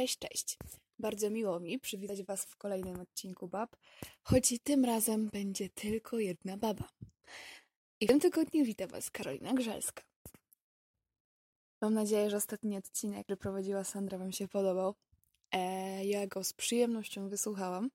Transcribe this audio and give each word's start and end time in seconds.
Cześć, 0.00 0.18
cześć. 0.18 0.56
Bardzo 0.98 1.30
miło 1.30 1.60
mi 1.60 1.78
przywitać 1.78 2.22
Was 2.22 2.44
w 2.44 2.56
kolejnym 2.56 3.00
odcinku 3.00 3.48
Bab, 3.48 3.76
choć 4.22 4.52
i 4.52 4.60
tym 4.60 4.84
razem 4.84 5.28
będzie 5.28 5.68
tylko 5.68 6.18
jedna 6.18 6.56
baba. 6.56 6.88
I 8.00 8.06
w 8.06 8.08
tym 8.08 8.20
tygodniu 8.20 8.64
witam 8.64 8.88
Was 8.88 9.10
Karolina 9.10 9.54
Grzelska. 9.54 10.02
Mam 11.80 11.94
nadzieję, 11.94 12.30
że 12.30 12.36
ostatni 12.36 12.76
odcinek, 12.76 13.24
który 13.24 13.36
prowadziła 13.36 13.84
Sandra, 13.84 14.18
Wam 14.18 14.32
się 14.32 14.48
podobał. 14.48 14.94
E, 15.52 16.04
ja 16.04 16.26
go 16.26 16.44
z 16.44 16.52
przyjemnością 16.52 17.28
wysłuchałam. 17.28 17.90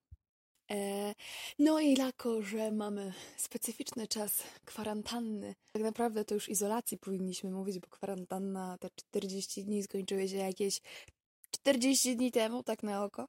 E, 0.70 1.14
no 1.58 1.80
i 1.80 1.94
jako, 1.94 2.42
że 2.42 2.70
mamy 2.72 3.12
specyficzny 3.36 4.08
czas 4.08 4.42
kwarantanny, 4.64 5.54
tak 5.72 5.82
naprawdę 5.82 6.24
to 6.24 6.34
już 6.34 6.48
izolacji 6.48 6.98
powinniśmy 6.98 7.50
mówić, 7.50 7.78
bo 7.78 7.88
kwarantanna 7.88 8.78
te 8.80 8.90
40 8.90 9.64
dni 9.64 9.82
skończyły 9.82 10.28
się 10.28 10.36
jakieś 10.36 10.80
40 11.66 12.16
dni 12.16 12.32
temu, 12.32 12.62
tak 12.62 12.82
na 12.82 13.04
oko. 13.04 13.28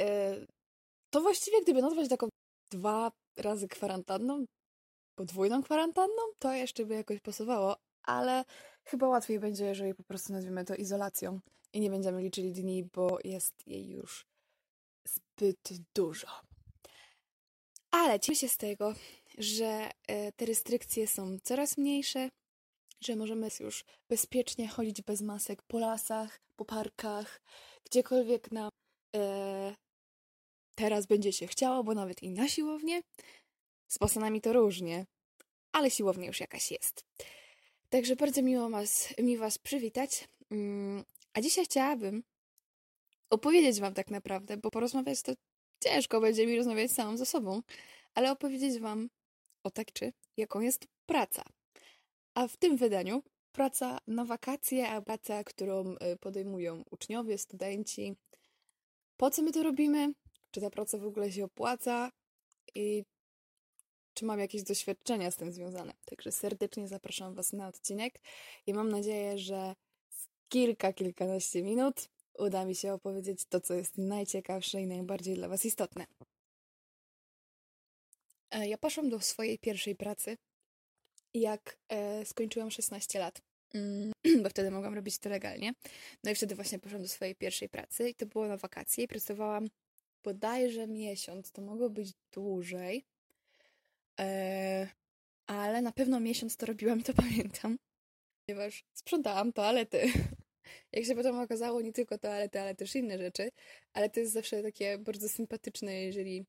E, 0.00 0.36
to 1.10 1.20
właściwie 1.20 1.62
gdyby 1.62 1.82
nazwać 1.82 2.08
taką 2.08 2.28
dwa 2.70 3.12
razy 3.36 3.68
kwarantanną, 3.68 4.44
podwójną 5.14 5.62
kwarantanną, 5.62 6.22
to 6.38 6.52
jeszcze 6.52 6.84
by 6.84 6.94
jakoś 6.94 7.20
pasowało, 7.20 7.76
ale 8.02 8.44
chyba 8.84 9.08
łatwiej 9.08 9.40
będzie, 9.40 9.64
jeżeli 9.64 9.94
po 9.94 10.02
prostu 10.02 10.32
nazwiemy 10.32 10.64
to 10.64 10.74
izolacją 10.74 11.40
i 11.72 11.80
nie 11.80 11.90
będziemy 11.90 12.22
liczyli 12.22 12.52
dni, 12.52 12.84
bo 12.84 13.18
jest 13.24 13.66
jej 13.66 13.88
już 13.88 14.26
zbyt 15.08 15.68
dużo. 15.94 16.28
Ale 17.90 18.20
cieszę 18.20 18.40
się 18.40 18.48
z 18.48 18.56
tego, 18.56 18.94
że 19.38 19.90
e, 20.06 20.32
te 20.32 20.46
restrykcje 20.46 21.06
są 21.06 21.38
coraz 21.42 21.78
mniejsze, 21.78 22.30
że 23.00 23.16
możemy 23.16 23.48
już 23.60 23.84
bezpiecznie 24.08 24.68
chodzić 24.68 25.02
bez 25.02 25.22
masek 25.22 25.62
po 25.62 25.78
lasach, 25.78 26.40
po 26.56 26.64
parkach, 26.64 27.40
gdziekolwiek 27.84 28.52
nam 28.52 28.70
e, 29.16 29.74
teraz 30.74 31.06
będzie 31.06 31.32
się 31.32 31.46
chciało, 31.46 31.84
bo 31.84 31.94
nawet 31.94 32.22
i 32.22 32.30
na 32.30 32.48
siłownię. 32.48 33.00
Z 33.88 33.98
bosanami 33.98 34.40
to 34.40 34.52
różnie, 34.52 35.06
ale 35.72 35.90
siłownia 35.90 36.26
już 36.26 36.40
jakaś 36.40 36.70
jest. 36.70 37.04
Także 37.88 38.16
bardzo 38.16 38.42
miło 38.42 38.70
was, 38.70 39.14
mi 39.18 39.36
Was 39.36 39.58
przywitać. 39.58 40.28
Mm, 40.50 41.04
a 41.34 41.40
dzisiaj 41.40 41.64
chciałabym 41.64 42.22
opowiedzieć 43.30 43.80
Wam 43.80 43.94
tak 43.94 44.10
naprawdę, 44.10 44.56
bo 44.56 44.70
porozmawiać 44.70 45.22
to 45.22 45.32
ciężko 45.84 46.20
będzie 46.20 46.46
mi 46.46 46.56
rozmawiać 46.56 46.90
samą 46.90 47.16
ze 47.16 47.26
sobą, 47.26 47.62
ale 48.14 48.32
opowiedzieć 48.32 48.78
Wam 48.78 49.08
o 49.64 49.70
tak 49.70 49.92
czy 49.92 50.12
jaką 50.36 50.60
jest 50.60 50.86
praca. 51.06 51.42
A 52.34 52.48
w 52.48 52.56
tym 52.56 52.76
wydaniu 52.76 53.22
praca 53.52 53.98
na 54.06 54.24
wakacje, 54.24 54.88
a 54.88 55.02
praca, 55.02 55.44
którą 55.44 55.94
y, 55.94 56.16
podejmują 56.20 56.84
uczniowie, 56.90 57.38
studenci. 57.38 58.16
Po 59.16 59.30
co 59.30 59.42
my 59.42 59.52
to 59.52 59.62
robimy? 59.62 60.12
Czy 60.50 60.60
ta 60.60 60.70
praca 60.70 60.98
w 60.98 61.06
ogóle 61.06 61.32
się 61.32 61.44
opłaca? 61.44 62.10
I 62.74 63.04
czy 64.14 64.24
mam 64.24 64.40
jakieś 64.40 64.62
doświadczenia 64.62 65.30
z 65.30 65.36
tym 65.36 65.52
związane? 65.52 65.92
Także 66.04 66.32
serdecznie 66.32 66.88
zapraszam 66.88 67.34
Was 67.34 67.52
na 67.52 67.68
odcinek 67.68 68.20
i 68.66 68.74
mam 68.74 68.88
nadzieję, 68.88 69.38
że 69.38 69.74
w 70.10 70.28
kilka, 70.48 70.92
kilkanaście 70.92 71.62
minut 71.62 72.08
uda 72.38 72.64
mi 72.64 72.74
się 72.74 72.92
opowiedzieć 72.92 73.44
to, 73.44 73.60
co 73.60 73.74
jest 73.74 73.98
najciekawsze 73.98 74.80
i 74.80 74.86
najbardziej 74.86 75.34
dla 75.34 75.48
Was 75.48 75.64
istotne. 75.64 76.06
E, 78.50 78.68
ja 78.68 78.78
poszłam 78.78 79.08
do 79.08 79.20
swojej 79.20 79.58
pierwszej 79.58 79.96
pracy, 79.96 80.36
jak 81.34 81.76
e, 81.88 82.24
skończyłam 82.24 82.70
16 82.70 83.18
lat. 83.18 83.42
Mm, 83.74 84.12
bo 84.42 84.48
wtedy 84.48 84.70
mogłam 84.70 84.94
robić 84.94 85.18
to 85.18 85.28
legalnie. 85.28 85.72
No 86.24 86.30
i 86.30 86.34
wtedy 86.34 86.54
właśnie 86.54 86.78
poszłam 86.78 87.02
do 87.02 87.08
swojej 87.08 87.34
pierwszej 87.34 87.68
pracy 87.68 88.08
i 88.08 88.14
to 88.14 88.26
było 88.26 88.48
na 88.48 88.56
wakacje 88.56 89.04
i 89.04 89.08
pracowałam 89.08 89.68
bodajże 90.24 90.86
miesiąc, 90.86 91.52
to 91.52 91.62
mogło 91.62 91.90
być 91.90 92.12
dłużej, 92.32 93.04
e, 94.20 94.88
ale 95.46 95.82
na 95.82 95.92
pewno 95.92 96.20
miesiąc 96.20 96.56
to 96.56 96.66
robiłam 96.66 97.00
i 97.00 97.02
to 97.02 97.14
pamiętam, 97.24 97.78
ponieważ 98.46 98.84
sprzątałam 98.92 99.52
toalety. 99.52 100.02
Jak 100.92 101.04
się 101.04 101.14
potem 101.14 101.38
okazało, 101.38 101.80
nie 101.80 101.92
tylko 101.92 102.18
toalety, 102.18 102.60
ale 102.60 102.74
też 102.74 102.96
inne 102.96 103.18
rzeczy, 103.18 103.50
ale 103.92 104.10
to 104.10 104.20
jest 104.20 104.32
zawsze 104.32 104.62
takie 104.62 104.98
bardzo 104.98 105.28
sympatyczne, 105.28 105.94
jeżeli 105.94 106.44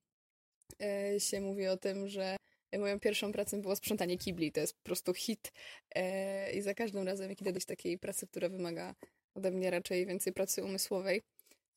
e, 0.81 1.20
się 1.20 1.41
mówi 1.41 1.68
o 1.68 1.78
tym, 1.78 2.08
że 2.08 2.38
Moją 2.80 3.00
pierwszą 3.00 3.32
pracą 3.32 3.62
było 3.62 3.76
sprzątanie 3.76 4.18
kibli. 4.18 4.52
To 4.52 4.59
jest 4.59 4.74
po 4.74 4.84
prostu 4.84 5.14
hit. 5.14 5.52
E, 5.96 6.52
I 6.54 6.62
za 6.62 6.74
każdym 6.74 7.08
razem, 7.08 7.30
jak 7.30 7.42
idę 7.42 7.54
do 7.54 7.59
takiej 7.59 7.98
pracy, 7.98 8.28
która 8.28 8.50
wymaga 8.50 8.96
ode 9.34 9.52
mnie 9.52 9.70
raczej 9.70 10.06
więcej 10.06 10.34
pracy 10.34 10.64
umysłowej 10.64 11.22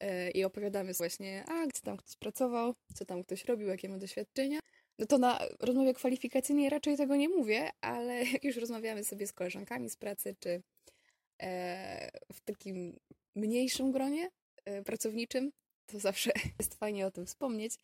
e, 0.01 0.31
i 0.31 0.45
opowiadamy 0.45 0.93
właśnie, 0.93 1.45
a 1.47 1.67
gdzie 1.67 1.81
tam 1.81 1.97
ktoś 1.97 2.17
pracował, 2.17 2.75
co 2.95 3.05
tam 3.05 3.25
ktoś 3.25 3.45
robił, 3.45 3.69
jakie 3.69 3.89
ma 3.89 3.99
doświadczenia, 3.99 4.61
no 4.99 5.07
to 5.07 5.19
na 5.19 5.41
rozmowie 5.61 5.95
kwalifikacyjnej 5.95 6.71
raczej 6.71 6.97
tego 6.97 7.17
nie 7.17 7.29
mówię, 7.29 7.71
ale 7.81 8.25
już 8.43 8.57
rozmawiamy 8.57 9.05
sobie 9.05 9.27
z 9.27 9.33
koleżankami 9.33 9.91
z 9.91 9.97
pracy, 9.97 10.37
czy 10.41 10.63
e, 11.43 12.11
w 12.33 12.41
takim 12.41 12.99
mniejszym 13.35 13.93
gronie 13.93 14.31
pracowniczym, 14.85 15.51
to 15.87 15.99
zawsze 15.99 16.33
jest 16.59 16.75
fajnie 16.75 17.07
o 17.07 17.11
tym 17.11 17.27
wspomnieć, 17.27 17.75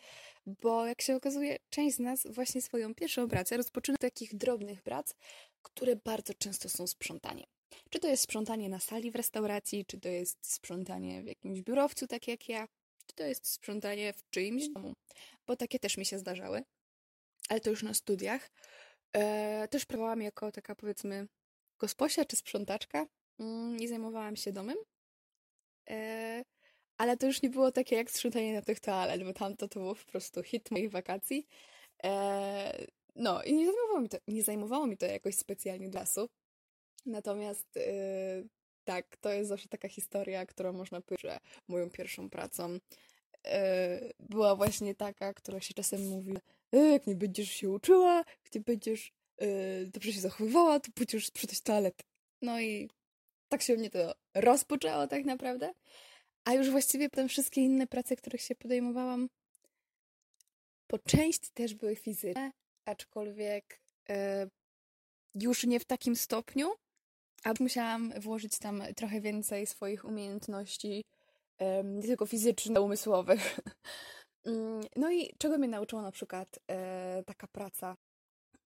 bo 0.46 0.86
jak 0.86 1.02
się 1.02 1.16
okazuje, 1.16 1.58
część 1.70 1.96
z 1.96 1.98
nas 1.98 2.26
właśnie 2.30 2.62
swoją 2.62 2.94
pierwszą 2.94 3.28
pracę 3.28 3.56
rozpoczyna 3.56 3.94
od 3.94 4.00
takich 4.00 4.36
drobnych 4.36 4.82
prac, 4.82 5.14
które 5.62 5.96
bardzo 5.96 6.34
często 6.34 6.68
są 6.68 6.86
sprzątaniem. 6.86 7.46
Czy 7.90 7.98
to 7.98 8.08
jest 8.08 8.22
sprzątanie 8.22 8.68
na 8.68 8.80
sali 8.80 9.10
w 9.10 9.16
restauracji, 9.16 9.84
czy 9.86 10.00
to 10.00 10.08
jest 10.08 10.52
sprzątanie 10.52 11.22
w 11.22 11.26
jakimś 11.26 11.62
biurowcu, 11.62 12.06
tak 12.06 12.28
jak 12.28 12.48
ja, 12.48 12.68
czy 13.06 13.14
to 13.14 13.24
jest 13.24 13.46
sprzątanie 13.46 14.12
w 14.12 14.30
czyimś 14.30 14.68
domu, 14.68 14.94
bo 15.46 15.56
takie 15.56 15.78
też 15.78 15.96
mi 15.96 16.06
się 16.06 16.18
zdarzały, 16.18 16.62
ale 17.48 17.60
to 17.60 17.70
już 17.70 17.82
na 17.82 17.94
studiach. 17.94 18.50
Eee, 19.12 19.68
też 19.68 19.86
pracowałam 19.86 20.22
jako 20.22 20.52
taka 20.52 20.74
powiedzmy 20.74 21.26
gosposia 21.78 22.24
czy 22.24 22.36
sprzątaczka 22.36 23.06
mm, 23.38 23.76
i 23.76 23.88
zajmowałam 23.88 24.36
się 24.36 24.52
domem. 24.52 24.76
Eee, 25.86 26.44
ale 27.00 27.16
to 27.16 27.26
już 27.26 27.42
nie 27.42 27.50
było 27.50 27.72
takie 27.72 27.96
jak 27.96 28.10
sprzątanie 28.10 28.54
na 28.54 28.62
tych 28.62 28.80
toalet, 28.80 29.24
bo 29.24 29.32
tamto 29.32 29.68
to 29.68 29.80
było 29.80 29.94
po 29.94 30.04
prostu 30.04 30.42
hit 30.42 30.70
moich 30.70 30.90
wakacji. 30.90 31.46
Eee, 32.02 32.86
no 33.16 33.42
i 33.42 33.54
nie 33.54 33.66
zajmowało, 33.66 34.00
mi 34.00 34.08
to, 34.08 34.18
nie 34.28 34.42
zajmowało 34.42 34.86
mi 34.86 34.96
to 34.96 35.06
jakoś 35.06 35.34
specjalnie 35.34 35.90
lasu. 35.90 36.28
Natomiast 37.06 37.76
yy, 37.76 38.48
tak, 38.84 39.16
to 39.16 39.30
jest 39.30 39.48
zawsze 39.48 39.68
taka 39.68 39.88
historia, 39.88 40.46
którą 40.46 40.72
można 40.72 41.00
powiedzieć, 41.00 41.22
że 41.22 41.38
moją 41.68 41.90
pierwszą 41.90 42.30
pracą 42.30 42.72
yy, 42.72 43.50
była 44.18 44.56
właśnie 44.56 44.94
taka, 44.94 45.34
która 45.34 45.60
się 45.60 45.74
czasem 45.74 46.08
mówi, 46.08 46.34
e, 46.72 46.78
jak 46.78 47.06
nie 47.06 47.14
będziesz 47.14 47.50
się 47.50 47.70
uczyła, 47.70 48.24
gdzie 48.44 48.60
będziesz 48.60 49.12
yy, 49.40 49.46
dobrze 49.86 50.12
się 50.12 50.20
zachowywała, 50.20 50.80
to 50.80 50.92
pójdziesz 50.94 51.26
sprzątać 51.26 51.60
toaletę. 51.60 52.04
No 52.42 52.60
i 52.60 52.90
tak 53.48 53.62
się 53.62 53.76
mnie 53.76 53.90
to 53.90 54.14
rozpoczęło 54.34 55.06
tak 55.06 55.24
naprawdę. 55.24 55.74
A 56.44 56.54
już 56.54 56.70
właściwie 56.70 57.10
potem 57.10 57.28
wszystkie 57.28 57.60
inne 57.60 57.86
prace, 57.86 58.16
których 58.16 58.40
się 58.40 58.54
podejmowałam, 58.54 59.28
po 60.86 60.98
części 60.98 61.50
też 61.54 61.74
były 61.74 61.96
fizyczne, 61.96 62.52
aczkolwiek 62.84 63.80
e, 64.08 64.48
już 65.34 65.64
nie 65.64 65.80
w 65.80 65.84
takim 65.84 66.16
stopniu, 66.16 66.72
a 67.44 67.52
musiałam 67.60 68.12
włożyć 68.20 68.58
tam 68.58 68.82
trochę 68.96 69.20
więcej 69.20 69.66
swoich 69.66 70.04
umiejętności, 70.04 71.04
nie 71.84 72.02
tylko 72.02 72.26
fizycznych, 72.26 72.82
umysłowych. 72.82 73.40
Mm, 74.44 74.80
no 74.96 75.12
i 75.12 75.34
czego 75.38 75.58
mnie 75.58 75.68
nauczyła 75.68 76.02
na 76.02 76.10
przykład 76.12 76.58
e, 76.70 77.22
taka 77.26 77.46
praca 77.46 77.96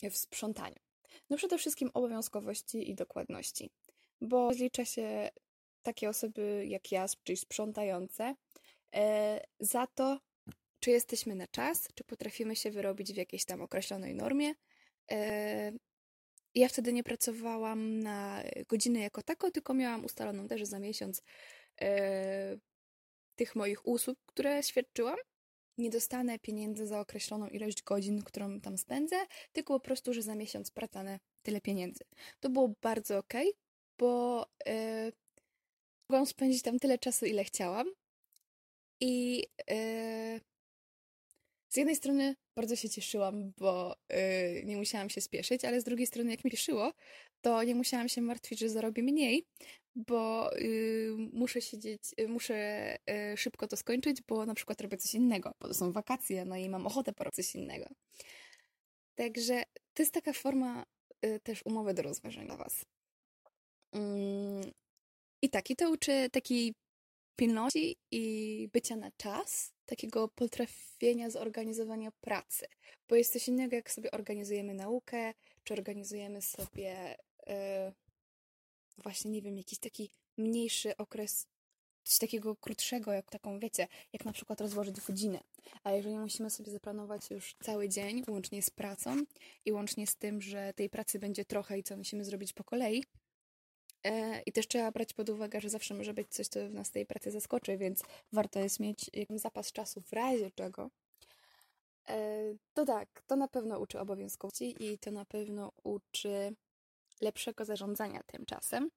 w 0.03 0.17
sprzątaniu? 0.17 0.77
No 1.31 1.37
przede 1.37 1.59
wszystkim 1.59 1.91
obowiązkowości 1.95 2.91
i 2.91 2.95
dokładności, 2.95 3.71
bo 4.21 4.55
zlicza 4.55 4.85
się 4.85 5.29
takie 5.85 6.09
osoby 6.09 6.65
jak 6.69 6.93
ja, 6.93 7.07
czyli 7.25 7.37
sprzątające, 7.37 8.35
e, 8.95 9.41
za 9.61 9.87
to, 9.87 10.21
czy 10.81 10.91
jesteśmy 10.91 11.35
na 11.35 11.47
czas, 11.47 11.89
czy 11.95 12.05
potrafimy 12.05 12.57
się 12.57 12.71
wyrobić 12.71 13.13
w 13.13 13.17
jakiejś 13.17 13.45
tam 13.45 13.63
określonej 13.63 14.15
normie. 14.15 14.55
E, 15.11 15.73
ja 16.55 16.69
wtedy 16.69 16.93
nie 16.93 17.05
pracowałam 17.05 18.01
na 18.01 18.43
godziny 18.69 19.01
jako 19.01 19.23
tako, 19.23 19.51
tylko 19.51 19.75
miałam 19.75 20.05
ustaloną 20.05 20.49
też 20.49 20.65
za 20.65 20.79
miesiąc 20.79 21.23
e, 21.81 22.57
tych 23.37 23.57
moich 23.57 23.87
usług, 23.87 24.19
które 24.27 24.63
świadczyłam. 24.63 25.17
Nie 25.79 25.91
dostanę 25.91 26.39
pieniędzy 26.39 26.87
za 26.87 27.01
określoną 27.01 27.49
ilość 27.49 27.83
godzin, 27.83 28.23
którą 28.23 28.61
tam 28.61 28.79
spędzę, 28.79 29.17
tylko 29.53 29.75
po 29.75 29.81
prostu, 29.81 30.13
że 30.13 30.23
za 30.23 30.35
miesiąc 30.35 30.71
pracanę 30.71 31.19
tyle 31.43 31.61
pieniędzy. 31.61 32.05
To 32.41 32.51
było 32.51 32.75
bardzo 32.83 33.19
ok, 33.19 33.35
bo 33.99 34.47
mogłam 36.09 36.27
spędzić 36.27 36.63
tam 36.63 36.79
tyle 36.79 36.99
czasu, 36.99 37.27
ile 37.27 37.45
chciałam. 37.45 37.87
I 39.01 39.37
yy, 39.69 40.41
z 41.69 41.77
jednej 41.77 41.97
strony 41.97 42.37
bardzo 42.57 42.77
się 42.77 42.89
cieszyłam, 42.91 43.53
bo 43.59 43.97
yy, 44.11 44.65
nie 44.65 44.77
musiałam 44.77 45.11
się 45.11 45.21
spieszyć, 45.21 45.65
ale 45.65 45.81
z 45.81 45.85
drugiej 45.85 46.07
strony, 46.07 46.31
jak 46.31 46.45
mi 46.45 46.51
cieszyło, 46.51 46.93
to 47.41 47.63
nie 47.63 47.75
musiałam 47.75 48.09
się 48.09 48.23
martwić, 48.23 48.59
że 48.59 48.69
zarobię 48.69 49.03
mniej, 49.03 49.47
bo 49.97 50.51
y, 50.59 51.15
muszę 51.33 51.63
siedzieć, 51.63 52.03
y, 52.21 52.29
muszę 52.29 52.97
y, 53.33 53.37
szybko 53.37 53.69
to 53.69 53.77
skończyć, 53.77 54.23
bo 54.23 54.47
na 54.47 54.55
przykład 54.55 54.81
robię 54.81 54.97
coś 54.97 55.15
innego, 55.15 55.53
bo 55.61 55.69
to 55.69 55.75
są 55.75 55.93
wakacje, 55.93 56.45
no 56.45 56.57
i 56.57 56.69
mam 56.69 56.87
ochotę 56.87 57.13
porobić 57.13 57.37
coś 57.37 57.55
innego. 57.55 57.87
Także 59.15 59.63
to 59.95 60.03
jest 60.03 60.15
taka 60.15 60.33
forma 60.33 60.85
y, 61.27 61.41
też 61.41 61.63
umowy 61.65 61.95
do 61.95 62.03
rozważenia 62.03 62.47
dla 62.47 62.57
Was. 62.57 62.85
I 65.45 65.49
taki 65.49 65.77
to 65.77 65.91
uczy 65.91 66.31
takiej 66.33 66.75
pilności 67.37 67.97
i 68.11 68.69
bycia 68.73 68.97
na 68.97 69.11
czas, 69.17 69.73
takiego 69.87 70.29
potrafienia 70.29 71.31
zorganizowania 71.31 72.11
pracy. 72.21 72.67
Bo 73.09 73.17
jest 73.17 73.33
coś 73.33 73.49
innego, 73.49 73.77
jak 73.77 73.91
sobie 73.91 74.11
organizujemy 74.11 74.75
naukę, 74.75 75.35
czy 75.65 75.75
organizujemy 75.75 76.43
sobie 76.43 77.17
yy, 77.47 77.55
właśnie, 78.99 79.31
nie 79.31 79.43
wiem, 79.43 79.57
jakiś 79.57 79.79
taki 79.79 80.11
mniejszy 80.37 80.97
okres, 80.97 81.47
coś 82.05 82.19
takiego 82.19 82.57
krótszego, 82.57 83.13
jak 83.13 83.31
taką, 83.31 83.59
wiecie, 83.59 83.89
jak 84.13 84.25
na 84.25 84.33
przykład 84.33 84.61
rozłożyć 84.61 85.01
godzinę. 85.01 85.41
A 85.83 85.93
jeżeli 85.93 86.19
musimy 86.19 86.51
sobie 86.51 86.73
zaplanować 86.73 87.31
już 87.31 87.55
cały 87.63 87.89
dzień, 87.89 88.25
łącznie 88.29 88.63
z 88.63 88.71
pracą 88.71 89.17
i 89.65 89.73
łącznie 89.73 90.07
z 90.07 90.17
tym, 90.17 90.43
że 90.43 90.73
tej 90.75 90.91
pracy 90.91 91.19
będzie 91.19 91.45
trochę 91.45 91.79
i 91.79 91.83
co 91.83 91.97
musimy 91.97 92.25
zrobić 92.25 92.53
po 92.53 92.65
kolei, 92.65 93.05
I 94.47 94.53
też 94.53 94.69
trzeba 94.69 94.91
brać 94.93 95.13
pod 95.13 95.29
uwagę, 95.29 95.61
że 95.61 95.69
zawsze 95.69 95.95
może 95.95 96.15
być 96.15 96.29
coś, 96.29 96.49
co 96.49 96.69
w 96.69 96.75
nas 96.75 96.91
tej 96.91 97.07
pracy 97.07 97.31
zaskoczy, 97.31 97.77
więc 97.77 98.03
warto 98.33 98.61
jest 98.61 98.81
mieć 98.81 99.11
zapas 99.31 99.73
czasu 99.73 100.01
w 100.01 100.13
razie 100.13 100.51
czego. 100.51 100.91
E, 102.09 102.55
to 102.75 102.85
tak, 102.85 103.23
to 103.27 103.37
na 103.37 103.49
pewno 103.49 103.79
uczy 103.79 104.01
obowiązkowości 104.01 104.75
i 104.81 104.99
to 104.99 105.11
na 105.11 105.25
pewno 105.25 105.73
uczy 105.85 106.57
lepszego 107.21 107.65
zarządzania 107.65 108.23
tym 108.27 108.47
czasem. 108.47 108.91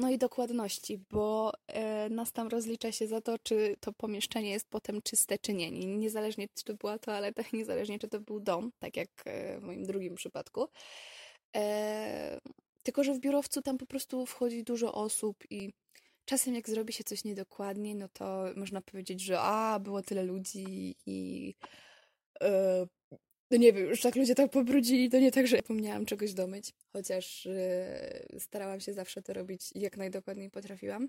No 0.00 0.10
i 0.10 0.18
dokładności, 0.18 0.98
bo 1.10 1.52
e, 1.66 2.08
nas 2.10 2.32
tam 2.32 2.48
rozlicza 2.48 2.92
się 2.92 3.06
za 3.06 3.20
to, 3.20 3.38
czy 3.38 3.76
to 3.80 3.92
pomieszczenie 3.92 4.50
jest 4.50 4.68
potem 4.70 5.02
czyste, 5.02 5.38
czy 5.38 5.54
nie. 5.54 5.70
Niezależnie, 5.70 6.48
czy 6.54 6.64
to 6.64 6.74
była 6.74 6.98
toaleta, 6.98 7.42
niezależnie, 7.52 7.98
czy 7.98 8.08
to 8.08 8.20
był 8.20 8.40
dom, 8.40 8.70
tak 8.78 8.96
jak 8.96 9.10
w 9.58 9.62
moim 9.62 9.84
drugim 9.84 10.14
przypadku. 10.14 10.68
Tylko, 12.84 13.04
że 13.04 13.14
w 13.14 13.20
biurowcu 13.20 13.62
tam 13.62 13.78
po 13.78 13.86
prostu 13.86 14.26
wchodzi 14.26 14.64
dużo 14.64 14.94
osób 14.94 15.44
i 15.50 15.72
czasem 16.24 16.54
jak 16.54 16.68
zrobi 16.68 16.92
się 16.92 17.04
coś 17.04 17.24
niedokładnie, 17.24 17.94
no 17.94 18.08
to 18.08 18.44
można 18.56 18.80
powiedzieć, 18.80 19.20
że 19.20 19.40
a, 19.40 19.78
było 19.80 20.02
tyle 20.02 20.22
ludzi 20.22 20.96
i 21.06 21.54
e, 22.42 22.86
no 23.50 23.56
nie 23.56 23.72
wiem, 23.72 23.86
już 23.86 24.00
tak 24.00 24.16
ludzie 24.16 24.34
tak 24.34 24.50
pobrudzili, 24.50 25.10
to 25.10 25.18
nie 25.18 25.32
tak, 25.32 25.46
że 25.46 25.56
zapomniałam 25.56 26.06
czegoś 26.06 26.34
domyć, 26.34 26.72
chociaż 26.92 27.46
e, 27.46 28.26
starałam 28.38 28.80
się 28.80 28.92
zawsze 28.92 29.22
to 29.22 29.32
robić 29.32 29.70
jak 29.74 29.96
najdokładniej 29.96 30.50
potrafiłam. 30.50 31.08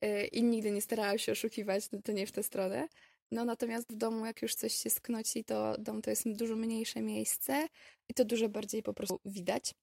E, 0.00 0.26
I 0.26 0.42
nigdy 0.42 0.70
nie 0.70 0.82
starałam 0.82 1.18
się 1.18 1.32
oszukiwać, 1.32 1.90
no 1.92 2.02
to 2.04 2.12
nie 2.12 2.26
w 2.26 2.32
tę 2.32 2.42
stronę. 2.42 2.88
No 3.30 3.44
natomiast 3.44 3.92
w 3.92 3.96
domu, 3.96 4.26
jak 4.26 4.42
już 4.42 4.54
coś 4.54 4.74
się 4.74 4.90
sknoci, 4.90 5.44
to 5.44 5.76
dom 5.78 6.02
to 6.02 6.10
jest 6.10 6.28
dużo 6.32 6.56
mniejsze 6.56 7.02
miejsce 7.02 7.66
i 8.08 8.14
to 8.14 8.24
dużo 8.24 8.48
bardziej 8.48 8.82
po 8.82 8.94
prostu 8.94 9.20
widać. 9.24 9.74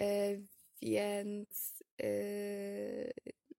E, 0.00 0.36
więc 0.82 1.82
e, 2.02 3.12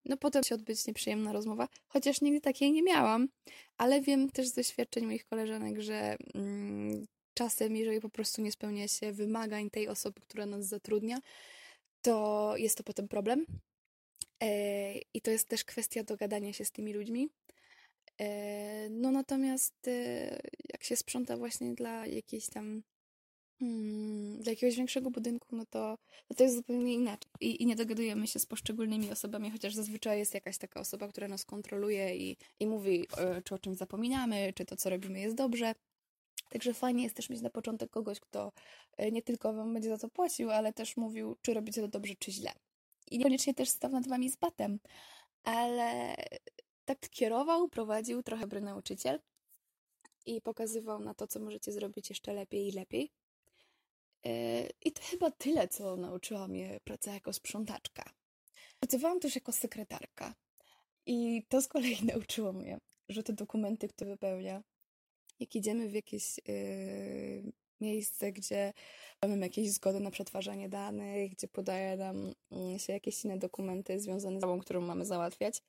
no 0.06 0.18
potem 0.18 0.44
się 0.44 0.56
odbyć 0.56 0.88
nieprzyjemna 0.88 1.34
rozmowa, 1.34 1.68
chociaż 1.88 2.22
nigdy 2.22 2.42
takiej 2.42 2.72
nie 2.72 2.84
miałam, 2.84 3.28
ale 3.78 4.02
wiem 4.02 4.30
też 4.30 4.48
z 4.48 4.54
doświadczeń 4.54 5.06
moich 5.06 5.26
koleżanek, 5.26 5.82
że 5.82 6.16
mm, 6.34 7.06
czasem, 7.34 7.76
jeżeli 7.76 8.02
po 8.02 8.10
prostu 8.10 8.42
nie 8.42 8.52
spełnia 8.52 8.88
się 8.88 9.12
wymagań 9.12 9.70
tej 9.70 9.88
osoby, 9.88 10.22
która 10.22 10.46
nas 10.46 10.66
zatrudnia, 10.66 11.20
to 12.02 12.54
jest 12.58 12.78
to 12.78 12.84
potem 12.84 13.08
problem. 13.08 13.46
E, 14.44 14.94
I 15.14 15.22
to 15.22 15.32
jest 15.32 15.48
też 15.48 15.64
kwestia 15.64 16.04
dogadania 16.04 16.54
się 16.54 16.66
z 16.66 16.72
tymi 16.72 16.94
ludźmi. 16.94 17.30
No 18.90 19.12
natomiast 19.12 19.90
jak 20.74 20.84
się 20.84 20.96
sprząta 20.96 21.38
właśnie 21.38 21.74
dla 21.74 22.08
jakiejś 22.08 22.50
tam 22.50 22.84
Hmm, 23.60 24.44
do 24.44 24.50
jakiegoś 24.50 24.76
większego 24.76 25.12
budynku, 25.12 25.56
no 25.56 25.66
to, 25.66 25.98
no 26.30 26.36
to 26.36 26.44
jest 26.44 26.56
zupełnie 26.56 26.94
inaczej. 26.94 27.32
I, 27.42 27.64
I 27.64 27.66
nie 27.66 27.76
dogadujemy 27.76 28.28
się 28.28 28.40
z 28.40 28.46
poszczególnymi 28.46 29.12
osobami, 29.12 29.52
chociaż 29.52 29.74
zazwyczaj 29.76 30.20
jest 30.20 30.34
jakaś 30.34 30.58
taka 30.58 30.80
osoba, 30.80 31.08
która 31.08 31.28
nas 31.28 31.46
kontroluje 31.46 32.18
i, 32.18 32.38
i 32.60 32.68
mówi, 32.68 33.08
e, 33.18 33.42
czy 33.42 33.56
o 33.56 33.60
czymś 33.60 33.78
zapominamy, 33.78 34.54
czy 34.56 34.66
to, 34.66 34.76
co 34.76 34.90
robimy, 34.90 35.20
jest 35.20 35.36
dobrze. 35.36 35.76
Także 36.50 36.74
fajnie 36.74 37.04
jest 37.04 37.16
też 37.16 37.30
mieć 37.30 37.42
na 37.42 37.50
początek 37.50 37.90
kogoś, 37.90 38.20
kto 38.20 38.52
e, 38.98 39.12
nie 39.12 39.22
tylko 39.22 39.54
wam 39.54 39.74
będzie 39.74 39.90
za 39.90 39.98
to 39.98 40.10
płacił, 40.10 40.52
ale 40.52 40.74
też 40.74 40.98
mówił, 40.98 41.36
czy 41.42 41.54
robicie 41.54 41.82
to 41.82 41.88
dobrze, 41.88 42.14
czy 42.20 42.32
źle. 42.32 42.52
I 43.12 43.18
niekoniecznie 43.18 43.54
też 43.54 43.70
stał 43.70 43.92
nad 43.92 44.08
wami 44.08 44.30
z 44.30 44.36
batem, 44.36 44.80
ale 45.44 46.16
tak 46.86 47.10
kierował, 47.10 47.70
prowadził 47.70 48.24
trochę 48.24 48.42
dobry 48.42 48.62
nauczyciel 48.62 49.20
i 50.26 50.42
pokazywał 50.42 51.00
na 51.00 51.14
to, 51.14 51.28
co 51.28 51.40
możecie 51.40 51.72
zrobić 51.72 52.10
jeszcze 52.10 52.34
lepiej 52.34 52.68
i 52.68 52.72
lepiej. 52.72 53.12
E, 54.28 54.68
I 54.86 54.92
to 54.92 55.02
chyba 55.04 55.32
tyle, 55.32 55.68
co 55.68 55.96
nauczyła 55.96 56.48
mnie 56.48 56.80
praca 56.84 57.14
jako 57.14 57.34
sprzątaczka. 57.34 58.10
Pracowałam 58.80 59.20
też 59.20 59.36
jako 59.36 59.52
sekretarka. 59.52 60.36
I 61.06 61.44
to 61.50 61.62
z 61.62 61.68
kolei 61.68 62.06
nauczyło 62.14 62.54
mnie, 62.54 62.80
że 63.10 63.24
te 63.24 63.34
dokumenty, 63.34 63.88
które 63.88 64.12
wypełnia, 64.12 64.64
jak 65.40 65.56
idziemy 65.56 65.90
w 65.90 65.94
jakieś 65.94 66.38
yy, 66.48 67.52
miejsce, 67.82 68.32
gdzie 68.32 68.74
mamy 69.22 69.38
jakieś 69.40 69.72
zgody 69.72 70.00
na 70.00 70.12
przetwarzanie 70.12 70.70
danych, 70.70 71.32
gdzie 71.32 71.48
podaje 71.48 71.98
nam 71.98 72.34
mm, 72.52 72.80
się 72.80 72.94
jakieś 72.94 73.26
inne 73.26 73.38
dokumenty 73.38 74.00
związane 74.00 74.38
z 74.38 74.40
sprawą, 74.40 74.60
którą 74.60 74.82
mamy 74.82 75.06
załatwiać, 75.06 75.62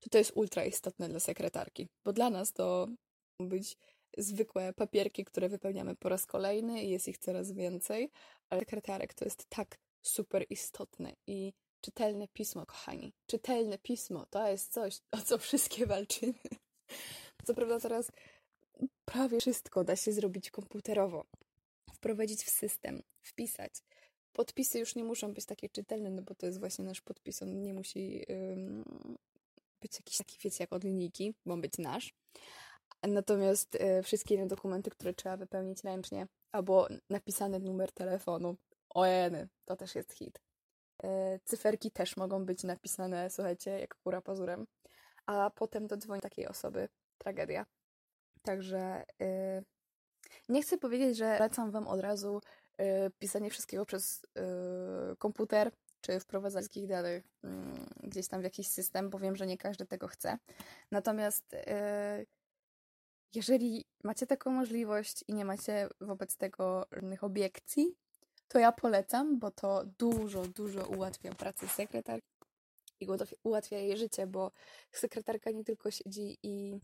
to 0.00 0.10
to 0.10 0.18
jest 0.18 0.32
ultra 0.34 0.64
istotne 0.64 1.08
dla 1.08 1.20
sekretarki, 1.20 1.88
bo 2.04 2.12
dla 2.12 2.30
nas 2.30 2.52
to 2.52 2.88
być 3.40 3.76
zwykłe 4.18 4.72
papierki, 4.72 5.24
które 5.24 5.48
wypełniamy 5.48 5.96
po 5.96 6.08
raz 6.08 6.26
kolejny 6.26 6.84
i 6.84 6.90
jest 6.90 7.08
ich 7.08 7.18
coraz 7.18 7.52
więcej, 7.52 8.10
ale 8.50 8.60
sekretarek 8.60 9.14
to 9.14 9.24
jest 9.24 9.46
tak 9.48 9.78
super 10.02 10.46
istotne 10.50 11.12
i 11.26 11.52
czytelne 11.80 12.28
pismo, 12.28 12.66
kochani. 12.66 13.12
Czytelne 13.26 13.78
pismo 13.78 14.26
to 14.30 14.48
jest 14.48 14.72
coś, 14.72 15.00
o 15.10 15.18
co 15.18 15.38
wszystkie 15.38 15.86
walczymy. 15.86 16.34
Co 17.44 17.54
prawda 17.54 17.80
teraz 17.80 18.10
prawie 19.04 19.40
wszystko 19.40 19.84
da 19.84 19.96
się 19.96 20.12
zrobić 20.12 20.50
komputerowo, 20.50 21.24
wprowadzić 21.94 22.44
w 22.44 22.50
system, 22.50 23.02
wpisać. 23.22 23.72
Podpisy 24.32 24.78
już 24.78 24.94
nie 24.94 25.04
muszą 25.04 25.34
być 25.34 25.44
takie 25.44 25.68
czytelne, 25.68 26.10
no 26.10 26.22
bo 26.22 26.34
to 26.34 26.46
jest 26.46 26.58
właśnie 26.58 26.84
nasz 26.84 27.00
podpis, 27.00 27.42
on 27.42 27.62
nie 27.62 27.74
musi 27.74 28.24
być 29.80 29.96
jakiś 29.96 30.18
taki, 30.18 30.38
wiecie, 30.44 30.56
jak 30.60 30.72
od 30.72 30.84
linijki, 30.84 31.34
bo 31.46 31.56
być 31.56 31.78
nasz. 31.78 32.14
Natomiast 33.08 33.76
e, 33.80 34.02
wszystkie 34.02 34.34
inne 34.34 34.46
dokumenty, 34.46 34.90
które 34.90 35.14
trzeba 35.14 35.36
wypełnić 35.36 35.84
ręcznie, 35.84 36.26
albo 36.52 36.88
napisany 37.10 37.60
numer 37.60 37.92
telefonu, 37.92 38.56
ojeny, 38.90 39.48
to 39.64 39.76
też 39.76 39.94
jest 39.94 40.12
hit. 40.12 40.40
E, 41.02 41.38
cyferki 41.44 41.90
też 41.90 42.16
mogą 42.16 42.44
być 42.44 42.62
napisane, 42.62 43.30
słuchajcie, 43.30 43.70
jak 43.80 43.94
kura 43.94 44.20
pazurem, 44.20 44.66
a 45.26 45.50
potem 45.54 45.86
dodzwoni 45.86 46.20
takiej 46.20 46.46
osoby. 46.46 46.88
Tragedia. 47.18 47.66
Także 48.42 49.04
e, 49.20 49.62
nie 50.48 50.62
chcę 50.62 50.78
powiedzieć, 50.78 51.16
że 51.16 51.38
lecam 51.38 51.70
Wam 51.70 51.88
od 51.88 52.00
razu 52.00 52.40
pisanie 53.18 53.50
wszystkiego 53.50 53.86
przez 53.86 54.26
komputer, 55.18 55.70
czy 56.00 56.20
wprowadzać 56.20 56.66
danych 56.86 57.24
mm, 57.42 57.86
gdzieś 58.02 58.28
tam 58.28 58.40
w 58.40 58.44
jakiś 58.44 58.68
system, 58.68 59.10
bo 59.10 59.18
wiem, 59.18 59.36
że 59.36 59.46
nie 59.46 59.58
każdy 59.58 59.86
tego 59.86 60.08
chce. 60.08 60.38
Natomiast 60.90 61.56
jeżeli 63.34 63.84
macie 64.04 64.26
taką 64.26 64.50
możliwość 64.50 65.24
i 65.28 65.34
nie 65.34 65.44
macie 65.44 65.88
wobec 66.00 66.36
tego 66.36 66.86
żadnych 66.92 67.24
obiekcji, 67.24 67.96
to 68.48 68.58
ja 68.58 68.72
polecam, 68.72 69.38
bo 69.38 69.50
to 69.50 69.84
dużo, 69.98 70.42
dużo 70.46 70.86
ułatwia 70.86 71.32
pracę 71.34 71.68
sekretarki 71.68 72.34
i 73.00 73.06
ułatwia 73.42 73.78
jej 73.78 73.96
życie, 73.96 74.26
bo 74.26 74.52
sekretarka 74.92 75.50
nie 75.50 75.64
tylko 75.64 75.90
siedzi 75.90 76.38
i 76.42 76.80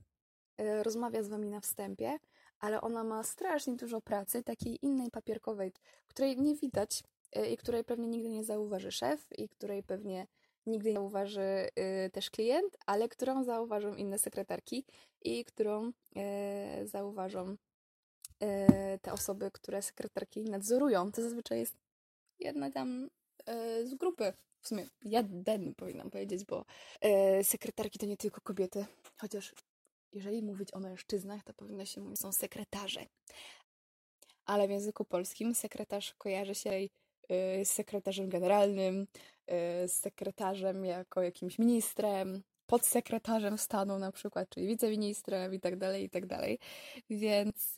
e, 0.58 0.82
rozmawia 0.82 1.22
z 1.22 1.28
wami 1.28 1.50
na 1.50 1.60
wstępie, 1.60 2.18
ale 2.58 2.80
ona 2.80 3.04
ma 3.04 3.22
strasznie 3.22 3.76
dużo 3.76 4.00
pracy, 4.00 4.42
takiej 4.42 4.78
innej 4.82 5.10
papierkowej, 5.10 5.72
której 6.06 6.36
nie 6.40 6.56
widać 6.56 7.04
e, 7.32 7.50
i 7.50 7.56
której 7.56 7.84
pewnie 7.84 8.08
nigdy 8.08 8.28
nie 8.28 8.44
zauważy 8.44 8.92
szef 8.92 9.26
i 9.38 9.48
której 9.48 9.82
pewnie 9.82 10.26
nigdy 10.70 10.88
nie 10.88 10.96
zauważy 10.96 11.68
y, 12.06 12.10
też 12.10 12.30
klient, 12.30 12.76
ale 12.86 13.08
którą 13.08 13.44
zauważą 13.44 13.94
inne 13.94 14.18
sekretarki 14.18 14.84
i 15.22 15.44
którą 15.44 15.88
y, 15.88 16.86
zauważą 16.86 17.50
y, 17.50 17.56
te 19.02 19.12
osoby, 19.12 19.50
które 19.50 19.82
sekretarki 19.82 20.44
nadzorują. 20.44 21.12
To 21.12 21.22
zazwyczaj 21.22 21.58
jest 21.58 21.76
jedna 22.38 22.70
tam 22.70 23.10
z 23.84 23.94
grupy. 23.94 24.32
W 24.60 24.68
sumie 24.68 24.86
jeden 25.04 25.74
powinnam 25.74 26.10
powiedzieć, 26.10 26.44
bo 26.44 26.64
sekretarki 27.42 27.98
to 27.98 28.06
nie 28.06 28.16
tylko 28.16 28.40
kobiety, 28.40 28.86
chociaż 29.16 29.54
jeżeli 30.12 30.42
mówić 30.42 30.74
o 30.74 30.80
mężczyznach, 30.80 31.44
to 31.44 31.54
powinno 31.54 31.84
się 31.84 32.00
mówić, 32.00 32.20
są 32.20 32.32
sekretarze. 32.32 33.06
Ale 34.44 34.68
w 34.68 34.70
języku 34.70 35.04
polskim 35.04 35.54
sekretarz 35.54 36.14
kojarzy 36.14 36.54
się 36.54 36.70
z 37.64 37.68
sekretarzem 37.68 38.28
generalnym, 38.28 39.06
y, 39.84 39.88
z 39.88 39.92
sekretarzem 39.92 40.84
jako 40.84 41.22
jakimś 41.22 41.58
ministrem, 41.58 42.42
podsekretarzem 42.66 43.58
stanu 43.58 43.98
na 43.98 44.12
przykład, 44.12 44.48
czyli 44.48 44.66
wiceministrem 44.66 45.54
i 45.54 45.60
tak 45.60 45.76
dalej, 45.76 46.04
i 46.04 46.10
tak 46.10 46.26
dalej. 46.26 46.58
Więc 47.10 47.76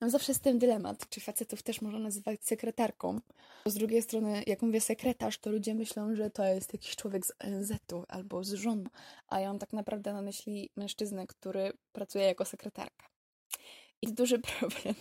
yy, 0.00 0.10
zawsze 0.10 0.34
z 0.34 0.40
tym 0.40 0.58
dylemat, 0.58 1.08
czy 1.08 1.20
facetów 1.20 1.62
też 1.62 1.80
można 1.80 1.98
nazywać 1.98 2.44
sekretarką. 2.44 3.20
Z 3.66 3.74
drugiej 3.74 4.02
strony, 4.02 4.42
jak 4.46 4.62
mówię 4.62 4.80
sekretarz, 4.80 5.38
to 5.38 5.50
ludzie 5.50 5.74
myślą, 5.74 6.14
że 6.14 6.30
to 6.30 6.44
jest 6.44 6.72
jakiś 6.72 6.96
człowiek 6.96 7.26
z 7.26 7.32
ONZ-u 7.44 8.04
albo 8.08 8.44
z 8.44 8.52
rządu, 8.52 8.90
a 9.28 9.40
ja 9.40 9.48
mam 9.48 9.58
tak 9.58 9.72
naprawdę 9.72 10.12
na 10.12 10.22
myśli 10.22 10.70
mężczyznę, 10.76 11.26
który 11.26 11.72
pracuje 11.92 12.24
jako 12.24 12.44
sekretarka. 12.44 13.08
I 14.02 14.12
duży 14.12 14.38
problem, 14.58 14.94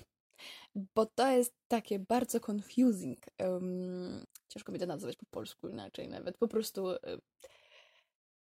bo 0.75 1.05
to 1.05 1.31
jest 1.31 1.53
takie 1.67 1.99
bardzo 1.99 2.39
confusing. 2.51 3.19
Um, 3.39 4.25
ciężko 4.47 4.71
mi 4.71 4.79
to 4.79 4.85
nazwać 4.85 5.15
po 5.15 5.25
polsku 5.25 5.69
inaczej 5.69 6.07
nawet. 6.07 6.37
Po 6.37 6.47
prostu 6.47 6.91
y, 6.91 6.97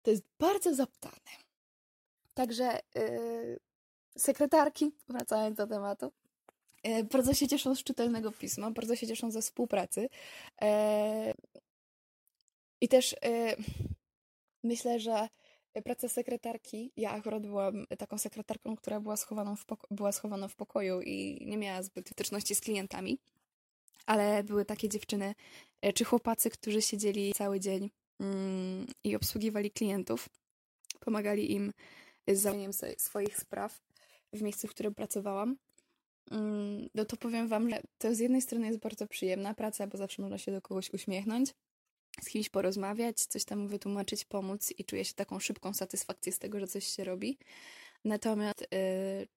to 0.02 0.10
jest 0.10 0.24
bardzo 0.38 0.74
zaptane. 0.74 1.30
Także 2.34 2.80
yy, 2.94 3.60
sekretarki, 4.18 4.92
wracając 5.08 5.56
do 5.56 5.66
tematu, 5.66 6.12
yy, 6.84 7.04
bardzo 7.04 7.34
się 7.34 7.48
cieszą 7.48 7.74
z 7.74 7.84
czytelnego 7.84 8.32
pisma, 8.32 8.70
bardzo 8.70 8.96
się 8.96 9.06
cieszą 9.06 9.30
ze 9.30 9.42
współpracy. 9.42 10.08
Yy, 10.62 10.68
I 12.80 12.88
też 12.88 13.12
y, 13.12 13.16
myślę, 14.62 15.00
że 15.00 15.28
praca 15.84 16.08
sekretarki, 16.08 16.92
ja 16.96 17.10
akurat 17.10 17.46
byłam 17.46 17.86
taką 17.98 18.18
sekretarką, 18.18 18.76
która 18.76 19.00
była, 19.00 19.16
schowaną 19.16 19.56
w 19.56 19.64
była 19.90 20.12
schowana 20.12 20.48
w 20.48 20.56
pokoju 20.56 21.00
i 21.00 21.46
nie 21.46 21.56
miała 21.56 21.82
zbyt 21.82 22.08
styczności 22.08 22.54
z 22.54 22.60
klientami, 22.60 23.18
ale 24.06 24.44
były 24.44 24.64
takie 24.64 24.88
dziewczyny 24.88 25.34
y, 25.86 25.92
czy 25.92 26.04
chłopacy, 26.04 26.50
którzy 26.50 26.82
siedzieli 26.82 27.32
cały 27.32 27.60
dzień 27.60 27.90
Mm, 28.22 28.86
i 29.04 29.16
obsługiwali 29.16 29.70
klientów. 29.70 30.28
Pomagali 31.00 31.52
im 31.52 31.72
z 32.28 32.38
załatwieniem 32.40 32.72
swoich 32.98 33.38
spraw 33.38 33.80
w 34.32 34.42
miejscu, 34.42 34.68
w 34.68 34.70
którym 34.70 34.94
pracowałam. 34.94 35.56
Mm, 36.30 36.88
no 36.94 37.04
to 37.04 37.16
powiem 37.16 37.48
Wam, 37.48 37.70
że 37.70 37.80
to 37.98 38.14
z 38.14 38.18
jednej 38.18 38.42
strony 38.42 38.66
jest 38.66 38.78
bardzo 38.78 39.06
przyjemna 39.06 39.54
praca, 39.54 39.86
bo 39.86 39.98
zawsze 39.98 40.22
można 40.22 40.38
się 40.38 40.52
do 40.52 40.62
kogoś 40.62 40.90
uśmiechnąć, 40.90 41.54
z 42.20 42.28
kimś 42.28 42.48
porozmawiać, 42.48 43.18
coś 43.18 43.44
tam 43.44 43.68
wytłumaczyć, 43.68 44.24
pomóc 44.24 44.72
i 44.78 44.84
czuję 44.84 45.04
się 45.04 45.14
taką 45.14 45.40
szybką 45.40 45.74
satysfakcję 45.74 46.32
z 46.32 46.38
tego, 46.38 46.60
że 46.60 46.66
coś 46.66 46.86
się 46.86 47.04
robi. 47.04 47.38
Natomiast 48.04 48.62
y, 48.62 48.66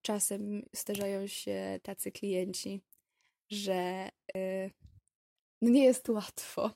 czasem 0.01 0.65
zdarzają 0.74 1.27
się 1.27 1.79
tacy 1.84 2.12
klienci, 2.12 2.82
że 3.50 4.10
y, 4.38 4.72
nie 5.62 5.84
jest 5.84 6.10
łatwo 6.10 6.72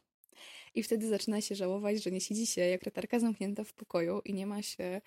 i 0.75 0.83
wtedy 0.83 1.07
zaczyna 1.07 1.41
się 1.41 1.55
żałować, 1.55 2.03
że 2.03 2.11
nie 2.11 2.21
siedzi 2.21 2.47
się 2.47 2.61
jak 2.61 2.83
retarka 2.83 3.19
zamknięta 3.19 3.63
w 3.63 3.73
pokoju 3.73 4.21
i 4.25 4.33
nie 4.33 4.45
ma 4.45 4.61
się 4.61 5.01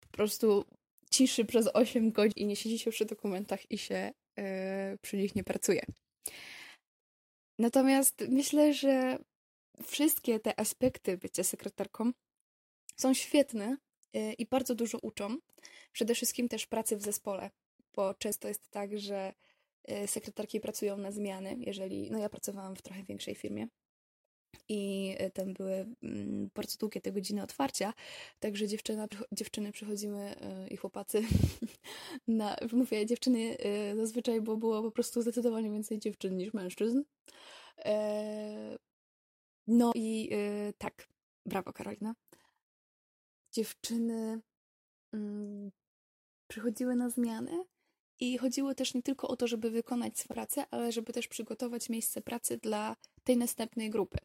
po 0.00 0.08
prostu 0.08 0.64
ciszy 1.10 1.44
przez 1.44 1.68
8 1.74 2.12
godzin 2.12 2.32
i 2.36 2.46
nie 2.46 2.56
siedzi 2.56 2.78
się 2.78 2.90
przy 2.90 3.04
dokumentach 3.04 3.70
i 3.70 3.78
się 3.78 4.12
yy, 4.36 4.44
przy 5.02 5.16
nich 5.16 5.34
nie 5.34 5.44
pracuje. 5.44 5.86
Natomiast 7.58 8.24
myślę, 8.28 8.74
że 8.74 9.18
wszystkie 9.82 10.40
te 10.40 10.60
aspekty 10.60 11.18
bycia 11.18 11.44
sekretarką 11.44 12.12
są 12.96 13.14
świetne 13.14 13.76
yy, 14.12 14.32
i 14.32 14.46
bardzo 14.46 14.74
dużo 14.74 14.98
uczą. 14.98 15.36
Przede 15.92 16.14
wszystkim 16.14 16.48
też 16.48 16.66
pracy 16.66 16.96
w 16.96 17.02
zespole, 17.02 17.50
bo 17.94 18.14
często 18.14 18.48
jest 18.48 18.70
tak, 18.70 18.98
że 18.98 19.32
yy, 19.88 20.06
sekretarki 20.06 20.60
pracują 20.60 20.96
na 20.96 21.10
zmiany, 21.12 21.56
jeżeli, 21.58 22.10
no 22.10 22.18
ja 22.18 22.28
pracowałam 22.28 22.76
w 22.76 22.82
trochę 22.82 23.02
większej 23.02 23.34
firmie, 23.34 23.68
i 24.68 25.14
e, 25.18 25.30
tam 25.30 25.54
były 25.54 25.86
mm, 26.02 26.50
bardzo 26.54 26.78
długie 26.78 27.00
te 27.00 27.12
godziny 27.12 27.42
otwarcia, 27.42 27.94
także 28.40 28.68
dziewczyna, 28.68 29.08
dziewczyny 29.32 29.72
przychodziły 29.72 30.20
e, 30.20 30.68
i 30.68 30.76
chłopacy 30.76 31.22
na, 32.28 32.56
mówię 32.72 33.06
dziewczyny 33.06 33.56
e, 33.58 33.96
zazwyczaj, 33.96 34.40
bo 34.40 34.56
było 34.56 34.82
po 34.82 34.90
prostu 34.90 35.22
zdecydowanie 35.22 35.70
więcej 35.70 35.98
dziewczyn 35.98 36.36
niż 36.36 36.54
mężczyzn. 36.54 37.02
No 39.66 39.92
i 39.94 40.30
tak, 40.78 41.08
brawo 41.46 41.72
Karolina. 41.72 42.14
Dziewczyny 43.52 44.40
mm, 45.12 45.70
przychodziły 46.48 46.96
na 46.96 47.10
zmianę 47.10 47.64
i 48.20 48.38
chodziło 48.38 48.74
też 48.74 48.94
nie 48.94 49.02
tylko 49.02 49.28
o 49.28 49.36
to, 49.36 49.46
żeby 49.46 49.70
wykonać 49.70 50.24
pracę, 50.28 50.64
ale 50.70 50.92
żeby 50.92 51.12
też 51.12 51.28
przygotować 51.28 51.88
miejsce 51.88 52.20
pracy 52.20 52.56
dla 52.56 52.96
tej 53.24 53.36
następnej 53.36 53.90
grupy. 53.90 54.18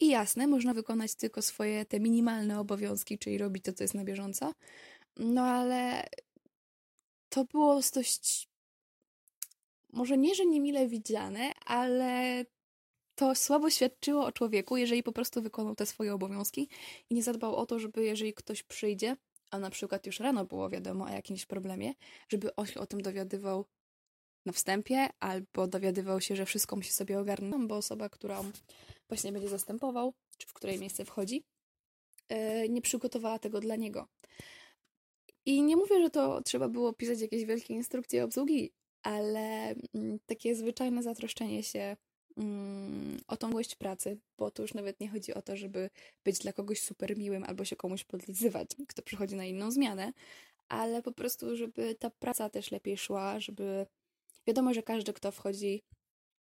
I 0.00 0.08
jasne, 0.08 0.46
można 0.46 0.74
wykonać 0.74 1.14
tylko 1.14 1.42
swoje 1.42 1.84
te 1.84 2.00
minimalne 2.00 2.60
obowiązki, 2.60 3.18
czyli 3.18 3.38
robić 3.38 3.64
to, 3.64 3.72
co 3.72 3.84
jest 3.84 3.94
na 3.94 4.04
bieżąco, 4.04 4.54
no 5.16 5.42
ale 5.42 6.08
to 7.28 7.44
było 7.44 7.80
dość, 7.94 8.48
może 9.92 10.18
nie, 10.18 10.34
że 10.34 10.46
niemile 10.46 10.88
widziane, 10.88 11.52
ale 11.66 12.44
to 13.14 13.34
słabo 13.34 13.70
świadczyło 13.70 14.24
o 14.24 14.32
człowieku, 14.32 14.76
jeżeli 14.76 15.02
po 15.02 15.12
prostu 15.12 15.42
wykonał 15.42 15.74
te 15.74 15.86
swoje 15.86 16.14
obowiązki 16.14 16.68
i 17.10 17.14
nie 17.14 17.22
zadbał 17.22 17.56
o 17.56 17.66
to, 17.66 17.78
żeby 17.78 18.04
jeżeli 18.04 18.34
ktoś 18.34 18.62
przyjdzie, 18.62 19.16
a 19.50 19.58
na 19.58 19.70
przykład 19.70 20.06
już 20.06 20.20
rano 20.20 20.44
było 20.44 20.70
wiadomo 20.70 21.04
o 21.04 21.08
jakimś 21.08 21.46
problemie, 21.46 21.94
żeby 22.28 22.56
on 22.56 22.66
się 22.66 22.80
o 22.80 22.86
tym 22.86 23.02
dowiadywał 23.02 23.66
na 24.46 24.52
wstępie, 24.52 25.08
albo 25.20 25.66
dowiadywał 25.66 26.20
się, 26.20 26.36
że 26.36 26.46
wszystko 26.46 26.76
musi 26.76 26.92
sobie 26.92 27.18
ogarnąć, 27.18 27.66
bo 27.66 27.76
osoba, 27.76 28.08
którą 28.08 28.50
właśnie 29.08 29.32
będzie 29.32 29.48
zastępował, 29.48 30.14
czy 30.38 30.46
w 30.46 30.52
której 30.52 30.78
miejsce 30.78 31.04
wchodzi, 31.04 31.44
e, 32.28 32.68
nie 32.68 32.82
przygotowała 32.82 33.38
tego 33.38 33.60
dla 33.60 33.76
niego. 33.76 34.08
I 35.46 35.62
nie 35.62 35.76
mówię, 35.76 36.02
że 36.02 36.10
to 36.10 36.42
trzeba 36.42 36.68
było 36.68 36.92
pisać 36.92 37.20
jakieś 37.20 37.44
wielkie 37.44 37.74
instrukcje 37.74 38.24
obsługi, 38.24 38.72
ale 39.02 39.74
mm, 39.94 40.18
takie 40.26 40.54
zwyczajne 40.54 41.02
zatroszczenie 41.02 41.62
się 41.62 41.96
o 43.26 43.36
tą 43.36 43.48
miłość 43.48 43.74
pracy, 43.74 44.18
bo 44.38 44.50
tu 44.50 44.62
już 44.62 44.74
nawet 44.74 45.00
nie 45.00 45.08
chodzi 45.08 45.34
o 45.34 45.42
to, 45.42 45.56
żeby 45.56 45.90
być 46.24 46.38
dla 46.38 46.52
kogoś 46.52 46.80
super 46.80 47.16
miłym 47.16 47.44
albo 47.44 47.64
się 47.64 47.76
komuś 47.76 48.04
podlizywać, 48.04 48.70
kto 48.88 49.02
przychodzi 49.02 49.36
na 49.36 49.44
inną 49.44 49.70
zmianę, 49.70 50.12
ale 50.68 51.02
po 51.02 51.12
prostu, 51.12 51.56
żeby 51.56 51.94
ta 51.94 52.10
praca 52.10 52.50
też 52.50 52.70
lepiej 52.70 52.96
szła, 52.96 53.40
żeby 53.40 53.86
wiadomo, 54.46 54.74
że 54.74 54.82
każdy, 54.82 55.12
kto 55.12 55.32
wchodzi 55.32 55.82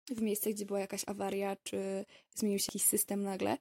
w 0.09 0.21
miejsce, 0.21 0.49
gdzie 0.49 0.65
była 0.65 0.79
jakaś 0.79 1.03
awaria, 1.07 1.55
czy 1.63 2.05
zmienił 2.35 2.59
się 2.59 2.65
jakiś 2.69 2.83
system 2.83 3.23
nagle, 3.23 3.57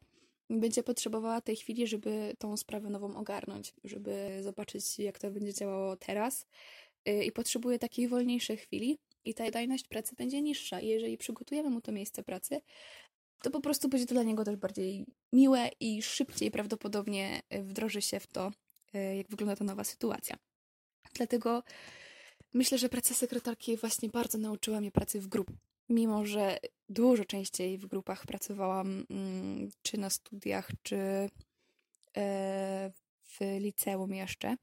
będzie 0.51 0.83
potrzebowała 0.83 1.41
tej 1.41 1.57
chwili, 1.57 1.87
żeby 1.87 2.35
tą 2.39 2.57
sprawę 2.57 2.91
nową 2.91 3.17
ogarnąć, 3.17 3.75
żeby 3.85 4.41
zobaczyć, 4.43 4.99
jak 4.99 5.19
to 5.19 5.31
będzie 5.31 5.55
działało 5.55 5.97
teraz. 5.97 6.47
Y, 7.09 7.25
I 7.25 7.33
potrzebuje 7.33 7.79
takiej 7.79 8.09
wolniejszej 8.09 8.57
chwili, 8.57 8.99
i 9.29 9.35
ta 9.35 9.45
wydajność 9.45 9.89
pracy 9.89 10.15
będzie 10.15 10.43
niższa. 10.43 10.81
I 10.81 10.87
jeżeli 10.87 11.19
przygotujemy 11.19 11.71
mu 11.71 11.81
to 11.81 11.93
miejsce 11.93 12.23
pracy, 12.23 12.61
to 13.43 13.51
po 13.51 13.61
prostu 13.61 13.89
będzie 13.89 14.07
to 14.07 14.15
dla 14.15 14.23
niego 14.23 14.45
też 14.45 14.57
bardziej 14.57 15.07
miłe 15.33 15.71
i 15.81 16.03
szybciej 16.03 16.51
prawdopodobnie 16.51 17.43
wdroży 17.51 18.03
się 18.03 18.21
w 18.21 18.27
to, 18.27 18.53
y, 18.95 19.17
jak 19.17 19.29
wygląda 19.29 19.57
ta 19.57 19.65
nowa 19.65 19.85
sytuacja. 19.85 20.37
Dlatego 21.15 21.63
myślę, 22.55 22.79
że 22.79 22.89
praca 22.89 23.15
sekretarki 23.15 23.77
właśnie 23.77 24.09
bardzo 24.09 24.39
nauczyła 24.39 24.81
mnie 24.81 24.91
pracy 24.91 25.21
w 25.21 25.27
grupie 25.27 25.55
mimo 25.89 26.27
że 26.27 26.59
dużo 26.89 27.25
częściej 27.25 27.79
w 27.79 27.87
grupach 27.87 28.27
pracowałam, 28.27 29.07
mm, 29.11 29.71
czy 29.83 29.99
na 29.99 30.11
studiach, 30.11 30.71
czy 30.83 30.97
e, 32.17 32.91
w 33.25 33.39
liceum 33.61 34.15
jeszcze. 34.15 34.57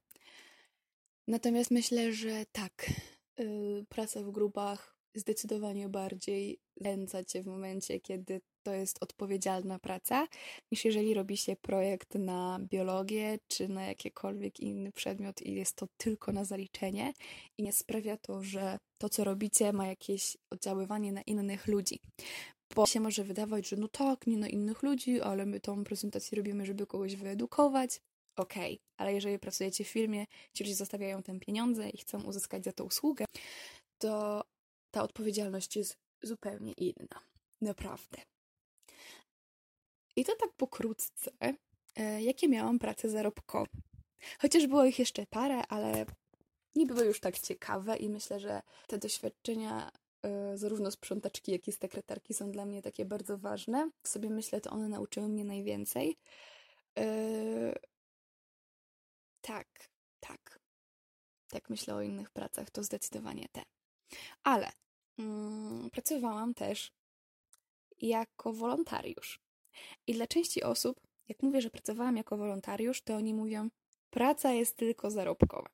Natomiast 1.27 1.71
myślę, 1.71 2.13
że 2.13 2.45
tak, 2.51 2.91
y, 3.39 3.85
praca 3.89 4.23
w 4.23 4.31
grupach 4.31 4.95
zdecydowanie 5.15 5.89
bardziej 5.89 6.59
zachęca 6.77 7.23
cię 7.23 7.43
w 7.43 7.47
momencie, 7.47 7.99
kiedy 7.99 8.41
to 8.63 8.73
jest 8.73 9.03
odpowiedzialna 9.03 9.79
praca, 9.79 10.27
niż 10.71 10.85
jeżeli 10.85 11.13
robi 11.13 11.37
się 11.37 11.55
projekt 11.55 12.15
na 12.15 12.59
biologię 12.61 13.39
czy 13.47 13.67
na 13.67 13.85
jakikolwiek 13.85 14.59
inny 14.59 14.91
przedmiot 14.91 15.41
i 15.41 15.53
jest 15.53 15.75
to 15.75 15.87
tylko 15.97 16.31
na 16.31 16.45
zaliczenie 16.45 17.13
i 17.57 17.63
nie 17.63 17.73
sprawia 17.73 18.17
to, 18.17 18.43
że 18.43 18.77
to, 18.97 19.09
co 19.09 19.23
robicie, 19.23 19.73
ma 19.73 19.87
jakieś 19.87 20.37
oddziaływanie 20.51 21.11
na 21.11 21.21
innych 21.21 21.67
ludzi. 21.67 21.99
Bo 22.75 22.85
się 22.85 22.99
może 22.99 23.23
wydawać, 23.23 23.69
że 23.69 23.75
no 23.75 23.87
tak, 23.87 24.27
nie 24.27 24.37
na 24.37 24.47
innych 24.47 24.83
ludzi, 24.83 25.21
ale 25.21 25.45
my 25.45 25.59
tą 25.59 25.83
prezentację 25.83 26.35
robimy, 26.35 26.65
żeby 26.65 26.87
kogoś 26.87 27.15
wyedukować. 27.15 28.01
Okay. 28.35 28.77
ale 28.97 29.13
jeżeli 29.13 29.39
pracujecie 29.39 29.83
w 29.83 29.87
firmie, 29.87 30.25
ci 30.53 30.63
ludzie 30.63 30.75
zostawiają 30.75 31.23
tam 31.23 31.39
pieniądze 31.39 31.89
i 31.89 31.97
chcą 31.97 32.23
uzyskać 32.23 32.63
za 32.63 32.71
to 32.71 32.85
usługę, 32.85 33.25
to 33.97 34.43
ta 34.91 35.03
odpowiedzialność 35.03 35.75
jest 35.75 35.97
zupełnie 36.23 36.71
inna. 36.71 37.19
Naprawdę. 37.61 38.17
I 40.15 40.25
to 40.25 40.35
tak 40.35 40.53
pokrótce, 40.53 41.31
e, 41.95 42.21
jakie 42.21 42.47
miałam 42.47 42.79
prace 42.79 43.09
zarobkowe. 43.09 43.71
Chociaż 44.39 44.67
było 44.67 44.85
ich 44.85 44.99
jeszcze 44.99 45.25
parę, 45.25 45.61
ale 45.67 46.05
nie 46.75 46.85
były 46.85 47.05
już 47.05 47.19
tak 47.19 47.39
ciekawe 47.39 47.97
i 47.97 48.09
myślę, 48.09 48.39
że 48.39 48.61
te 48.87 48.97
doświadczenia 48.97 49.91
e, 50.23 50.57
zarówno 50.57 50.91
sprzątaczki, 50.91 51.51
jak 51.51 51.67
i 51.67 51.71
sekretarki 51.71 52.33
są 52.33 52.51
dla 52.51 52.65
mnie 52.65 52.81
takie 52.81 53.05
bardzo 53.05 53.37
ważne. 53.37 53.77
Jak 53.77 54.07
sobie 54.07 54.29
myślę, 54.29 54.61
to 54.61 54.69
one 54.69 54.89
nauczyły 54.89 55.27
mnie 55.27 55.45
najwięcej. 55.45 56.17
Tak, 59.45 59.89
tak. 60.19 60.59
Tak 61.47 61.69
myślę 61.69 61.95
o 61.95 62.01
innych 62.01 62.31
pracach, 62.31 62.69
to 62.69 62.83
zdecydowanie 62.83 63.47
te. 63.51 63.61
Ale 64.43 64.71
mm, 65.17 65.89
pracowałam 65.89 66.53
też 66.53 66.91
jako 68.01 68.53
wolontariusz. 68.53 69.39
I 70.07 70.13
dla 70.13 70.27
części 70.27 70.63
osób, 70.63 71.01
jak 71.27 71.43
mówię, 71.43 71.61
że 71.61 71.69
pracowałam 71.69 72.17
jako 72.17 72.37
wolontariusz, 72.37 73.01
to 73.01 73.15
oni 73.15 73.33
mówią, 73.33 73.69
praca 74.09 74.51
jest 74.51 74.75
tylko 74.77 75.11
zarobkowa. 75.11 75.69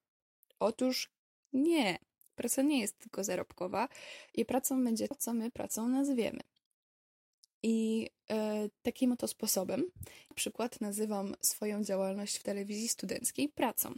Otóż 0.60 1.10
nie, 1.54 1.98
praca 2.36 2.62
nie 2.62 2.80
jest 2.80 3.00
tylko 3.00 3.24
zarobkowa 3.24 3.88
i 4.34 4.46
pracą 4.46 4.84
będzie 4.84 5.08
to, 5.08 5.16
co 5.16 5.34
my 5.34 5.52
pracą 5.52 5.88
nazwiemy. 5.88 6.42
I 7.64 8.10
e, 8.30 8.70
takim 8.82 9.12
oto 9.12 9.28
sposobem, 9.28 9.84
na 10.30 10.36
przykład 10.36 10.82
nazywam 10.82 11.36
swoją 11.42 11.84
działalność 11.84 12.38
w 12.38 12.44
telewizji 12.44 12.88
studenckiej 12.88 13.50
pracą. 13.50 13.94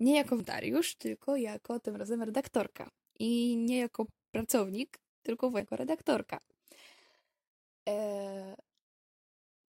Nie 0.00 0.16
jako 0.16 0.30
wolontariusz, 0.30 0.94
tylko 0.94 1.36
jako 1.36 1.80
tym 1.80 1.96
razem 1.96 2.22
redaktorka. 2.22 2.90
I 3.18 3.56
nie 3.56 3.78
jako 3.78 4.06
pracownik, 4.30 4.98
tylko 5.22 5.58
jako 5.58 5.76
redaktorka. 5.76 6.40
E, 7.88 8.56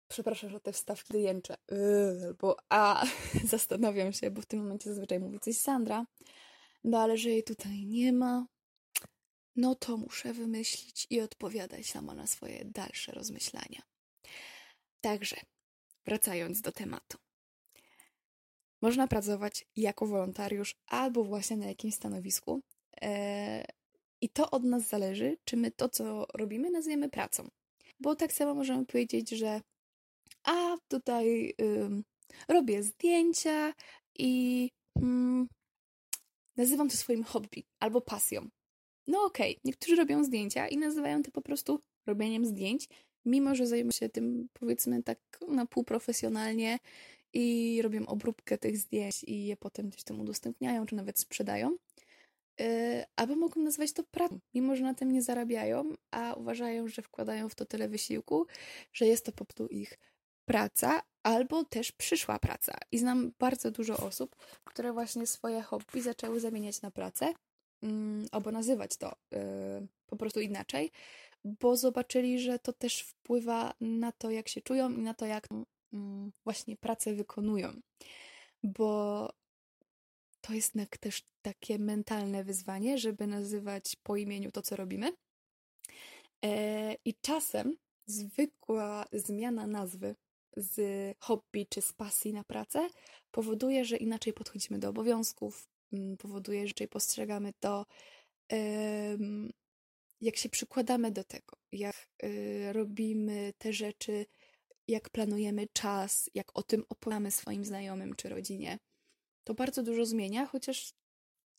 przepraszam, 0.08 0.50
że 0.50 0.60
te 0.60 0.72
wstawki 0.72 1.22
jęczę. 1.22 1.56
Yy, 1.72 2.26
albo 2.28 2.58
a, 2.70 3.06
zastanawiam 3.54 4.14
się, 4.14 4.32
bo 4.32 4.42
w 4.42 4.46
tym 4.46 4.60
momencie 4.60 4.90
zazwyczaj 4.90 5.20
mówi 5.20 5.40
coś 5.40 5.58
Sandra. 5.58 6.06
No 6.84 7.00
ale 7.00 7.18
że 7.18 7.30
jej 7.30 7.44
tutaj 7.44 7.86
nie 7.86 8.14
ma, 8.14 8.46
no 9.56 9.76
to 9.76 9.98
muszę 9.98 10.34
wymyślić 10.34 11.08
i 11.10 11.22
odpowiadać 11.22 11.86
sama 11.86 12.14
na 12.14 12.28
swoje 12.28 12.66
dalsze 12.66 13.12
rozmyślania. 13.12 13.82
Także, 15.02 15.36
wracając 16.06 16.62
do 16.62 16.72
tematu. 16.72 17.18
Można 18.82 19.08
pracować 19.08 19.66
jako 19.76 20.08
wolontariusz 20.08 20.76
albo 20.88 21.24
właśnie 21.24 21.58
na 21.58 21.66
jakimś 21.66 21.96
stanowisku. 21.96 22.62
E, 23.02 23.66
I 24.22 24.30
to 24.30 24.52
od 24.52 24.64
nas 24.64 24.88
zależy, 24.88 25.38
czy 25.46 25.58
my 25.58 25.72
to, 25.72 25.90
co 25.90 26.28
robimy, 26.34 26.72
nazwiemy 26.72 27.10
pracą. 27.10 27.50
Bo 28.00 28.16
tak 28.16 28.34
samo 28.34 28.54
możemy 28.54 28.86
powiedzieć, 28.86 29.30
że 29.30 29.62
a 30.44 30.78
tutaj 30.88 31.56
robię 32.48 32.84
zdjęcia 32.84 33.74
i 34.20 34.70
nazywam 36.58 36.90
to 36.90 36.98
swoim 36.98 37.24
hobby 37.24 37.64
albo 37.80 38.02
pasją. 38.02 38.50
No 39.12 39.24
okej, 39.26 39.52
okay. 39.52 39.62
niektórzy 39.66 39.96
robią 39.96 40.24
zdjęcia 40.24 40.68
i 40.68 40.78
nazywają 40.78 41.24
to 41.24 41.32
po 41.32 41.42
prostu 41.42 41.80
robieniem 42.06 42.46
zdjęć, 42.46 42.88
mimo 43.26 43.56
że 43.56 43.68
zajmują 43.68 43.92
się 43.92 44.10
tym 44.10 44.50
powiedzmy 44.54 45.04
tak 45.04 45.20
na 45.48 45.66
pół 45.66 45.84
profesjonalnie 45.84 46.80
i 47.34 47.80
robią 47.82 48.06
obróbkę 48.06 48.58
tych 48.58 48.78
zdjęć 48.78 49.24
i 49.24 49.46
je 49.46 49.58
potem 49.58 49.90
gdzieś 49.90 50.04
tam 50.04 50.20
udostępniają, 50.20 50.86
czy 50.86 50.96
nawet 50.96 51.20
sprzedają. 51.20 51.78
Yy, 52.60 52.66
albo 53.16 53.36
mogą 53.36 53.62
nazwać 53.62 53.94
to 53.94 54.04
pracą, 54.04 54.40
mimo 54.54 54.76
że 54.76 54.84
na 54.84 54.94
tym 54.94 55.12
nie 55.12 55.22
zarabiają, 55.22 55.94
a 56.12 56.34
uważają, 56.34 56.88
że 56.88 57.02
wkładają 57.02 57.50
w 57.50 57.56
to 57.56 57.66
tyle 57.66 57.90
wysiłku, 57.90 58.48
że 58.94 59.06
jest 59.06 59.26
to 59.26 59.32
po 59.32 59.46
prostu 59.46 59.68
ich 59.68 60.00
praca, 60.46 61.02
albo 61.24 61.64
też 61.64 61.92
przyszła 61.92 62.40
praca. 62.40 62.78
I 62.92 62.98
znam 62.98 63.32
bardzo 63.40 63.72
dużo 63.72 63.98
osób, 63.98 64.36
które 64.64 64.94
właśnie 64.94 65.28
swoje 65.28 65.62
hobby 65.62 66.02
zaczęły 66.02 66.40
zamieniać 66.40 66.82
na 66.82 66.92
pracę, 66.92 67.34
albo 68.32 68.52
nazywać 68.52 68.98
to 68.98 69.16
yy, 69.32 69.40
po 70.08 70.16
prostu 70.16 70.40
inaczej, 70.40 70.92
bo 71.44 71.78
zobaczyli, 71.78 72.40
że 72.40 72.60
to 72.60 72.74
też 72.74 73.02
wpływa 73.02 73.74
na 73.82 74.12
to, 74.12 74.32
jak 74.32 74.50
się 74.50 74.62
czują 74.62 74.92
i 74.92 75.02
na 75.02 75.14
to, 75.14 75.26
jak 75.26 75.48
yy, 75.52 76.00
właśnie 76.44 76.78
pracę 76.78 77.14
wykonują. 77.14 77.74
Bo 78.64 79.30
to 80.42 80.54
jest 80.54 80.74
też 81.00 81.24
takie 81.42 81.80
mentalne 81.80 82.44
wyzwanie, 82.44 82.98
żeby 82.98 83.28
nazywać 83.28 83.96
po 84.04 84.18
imieniu 84.18 84.52
to, 84.52 84.62
co 84.62 84.76
robimy. 84.76 85.14
E, 86.46 86.96
I 87.06 87.14
czasem 87.22 87.78
zwykła 88.06 89.06
zmiana 89.14 89.68
nazwy 89.68 90.16
z 90.58 90.82
hobby 91.20 91.66
czy 91.70 91.82
z 91.82 91.94
pasji 91.94 92.34
na 92.34 92.44
pracę 92.44 92.88
powoduje, 93.32 93.86
że 93.86 93.98
inaczej 93.98 94.34
podchodzimy 94.34 94.80
do 94.80 94.90
obowiązków, 94.90 95.68
mm, 95.68 95.81
powoduje, 96.20 96.68
że 96.68 96.88
postrzegamy 96.88 97.54
to, 97.60 97.86
jak 100.22 100.38
się 100.38 100.50
przykładamy 100.50 101.12
do 101.12 101.24
tego, 101.24 101.58
jak 101.72 102.08
y, 102.24 102.74
robimy 102.74 103.54
te 103.58 103.74
rzeczy, 103.74 104.26
jak 104.88 105.10
planujemy 105.10 105.68
czas, 105.74 106.30
jak 106.34 106.58
o 106.58 106.64
tym 106.64 106.84
opowiadamy 106.90 107.32
swoim 107.32 107.66
znajomym 107.66 108.16
czy 108.16 108.30
rodzinie. 108.30 108.78
To 109.44 109.54
bardzo 109.54 109.84
dużo 109.84 110.06
zmienia, 110.06 110.46
chociaż 110.46 110.94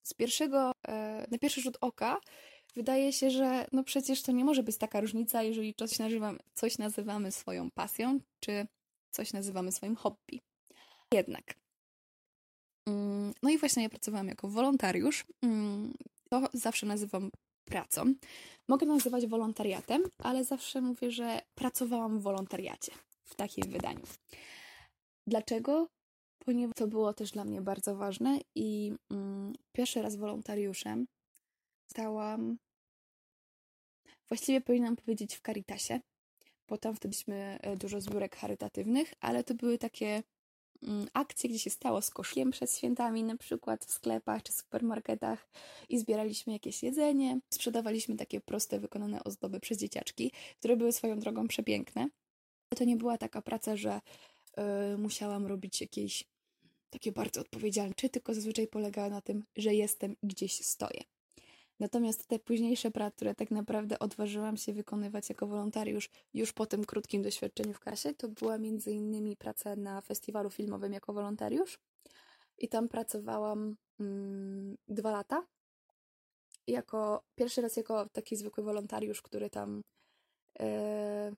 z 0.03 0.15
pierwszego, 0.15 0.73
e, 0.89 1.27
na 1.31 1.39
pierwszy 1.39 1.61
rzut 1.61 1.79
oka 1.81 2.21
wydaje 2.75 3.13
się, 3.13 3.31
że 3.31 3.67
no 3.73 3.85
przecież 3.85 4.23
to 4.23 4.33
nie 4.33 4.45
może 4.45 4.63
być 4.63 4.79
taka 4.79 5.01
różnica, 5.01 5.43
jeżeli 5.43 5.75
coś 5.75 5.99
nazywamy, 5.99 6.39
coś 6.55 6.79
nazywamy 6.79 7.33
swoją 7.33 7.71
pasją, 7.71 8.21
czy 8.41 8.67
coś 9.11 9.33
nazywamy 9.33 9.73
swoim 9.73 9.97
hobby. 9.97 10.41
Jednak. 11.15 11.62
Mm, 12.89 13.33
no 13.43 13.51
i 13.51 13.59
właśnie 13.59 13.83
ja 13.83 13.89
pracowałam 13.89 14.29
jako 14.29 14.49
wolontariusz. 14.49 15.25
Mm, 15.43 15.95
to 16.31 16.49
zawsze 16.53 16.87
nazywam 16.87 17.31
pracą. 17.65 18.15
Mogę 18.69 18.87
nazywać 18.87 19.27
wolontariatem, 19.27 20.03
ale 20.19 20.45
zawsze 20.45 20.81
mówię, 20.81 21.11
że 21.11 21.41
pracowałam 21.55 22.19
w 22.19 22.23
wolontariacie 22.23 22.93
w 23.25 23.35
takim 23.35 23.71
wydaniu. 23.71 24.03
Dlaczego? 25.27 25.89
Ponieważ 26.45 26.75
to 26.77 26.87
było 26.87 27.15
też 27.15 27.31
dla 27.31 27.45
mnie 27.45 27.61
bardzo 27.61 27.97
ważne 27.97 28.39
i 28.55 28.93
mm, 29.11 29.53
pierwszy 29.73 30.03
raz 30.03 30.17
wolontariuszem 30.17 31.07
stałam, 31.91 32.59
właściwie 34.29 34.61
powinnam 34.61 34.97
powiedzieć 34.97 35.37
w 35.37 35.41
Caritasie, 35.41 36.01
bo 36.69 36.79
tam 36.79 36.97
wtedy 36.97 37.09
mieliśmy 37.09 37.59
e, 37.61 37.77
dużo 37.77 38.01
zbiórek 38.01 38.37
charytatywnych, 38.37 39.15
ale 39.21 39.45
to 39.45 39.55
były 39.55 39.79
takie 39.79 40.23
mm, 40.83 41.07
akcje, 41.13 41.51
gdzie 41.51 41.59
się 41.59 41.71
stało 41.71 42.03
z 42.03 42.11
koszkiem 42.11 42.51
przed 42.51 42.77
świętami, 42.77 43.25
na 43.25 43.37
przykład 43.37 43.85
w 43.85 43.91
sklepach 43.91 44.43
czy 44.43 44.53
supermarketach 44.53 45.49
i 45.89 45.99
zbieraliśmy 45.99 46.53
jakieś 46.53 46.83
jedzenie. 46.83 47.41
Sprzedawaliśmy 47.51 48.17
takie 48.17 48.41
proste, 48.41 48.81
wykonane 48.81 49.25
ozdoby 49.25 49.61
przez 49.61 49.79
dzieciaczki, 49.79 50.33
które 50.59 50.77
były 50.77 50.93
swoją 50.93 51.19
drogą 51.19 51.49
przepiękne. 51.49 52.09
To 52.77 52.85
nie 52.85 52.97
była 52.97 53.19
taka 53.19 53.43
praca, 53.43 53.77
że 53.77 54.01
y, 54.95 54.99
musiałam 54.99 55.47
robić 55.47 55.81
jakieś 55.81 56.25
takie 56.91 57.13
bardzo 57.13 57.41
odpowiedzialne, 57.41 57.95
czy 57.95 58.09
tylko 58.09 58.35
zazwyczaj 58.35 58.67
polegała 58.67 59.09
na 59.09 59.21
tym, 59.21 59.45
że 59.57 59.75
jestem 59.75 60.17
i 60.23 60.27
gdzieś 60.27 60.65
stoję. 60.65 61.12
Natomiast 61.83 62.27
te 62.27 62.39
późniejsze 62.39 62.91
prace, 62.91 63.17
które 63.17 63.35
tak 63.35 63.51
naprawdę 63.51 63.99
odważyłam 63.99 64.57
się 64.57 64.73
wykonywać 64.73 65.29
jako 65.29 65.47
wolontariusz 65.47 66.11
już 66.35 66.53
po 66.53 66.67
tym 66.67 66.85
krótkim 66.85 67.23
doświadczeniu 67.23 67.73
w 67.73 67.81
kasie, 67.81 68.15
to 68.15 68.29
była 68.29 68.59
między 68.59 68.93
innymi 68.93 69.37
praca 69.37 69.77
na 69.77 70.01
festiwalu 70.01 70.51
filmowym 70.51 70.93
jako 70.93 71.13
wolontariusz. 71.13 71.79
I 72.59 72.69
tam 72.69 72.89
pracowałam 72.89 73.77
mm, 74.01 74.77
dwa 74.89 75.11
lata. 75.11 75.47
Jako, 76.67 77.23
pierwszy 77.35 77.63
raz 77.63 77.77
jako 77.77 78.09
taki 78.13 78.37
zwykły 78.37 78.65
wolontariusz, 78.65 79.23
który 79.23 79.51
tam 79.51 79.83
e, 80.61 81.33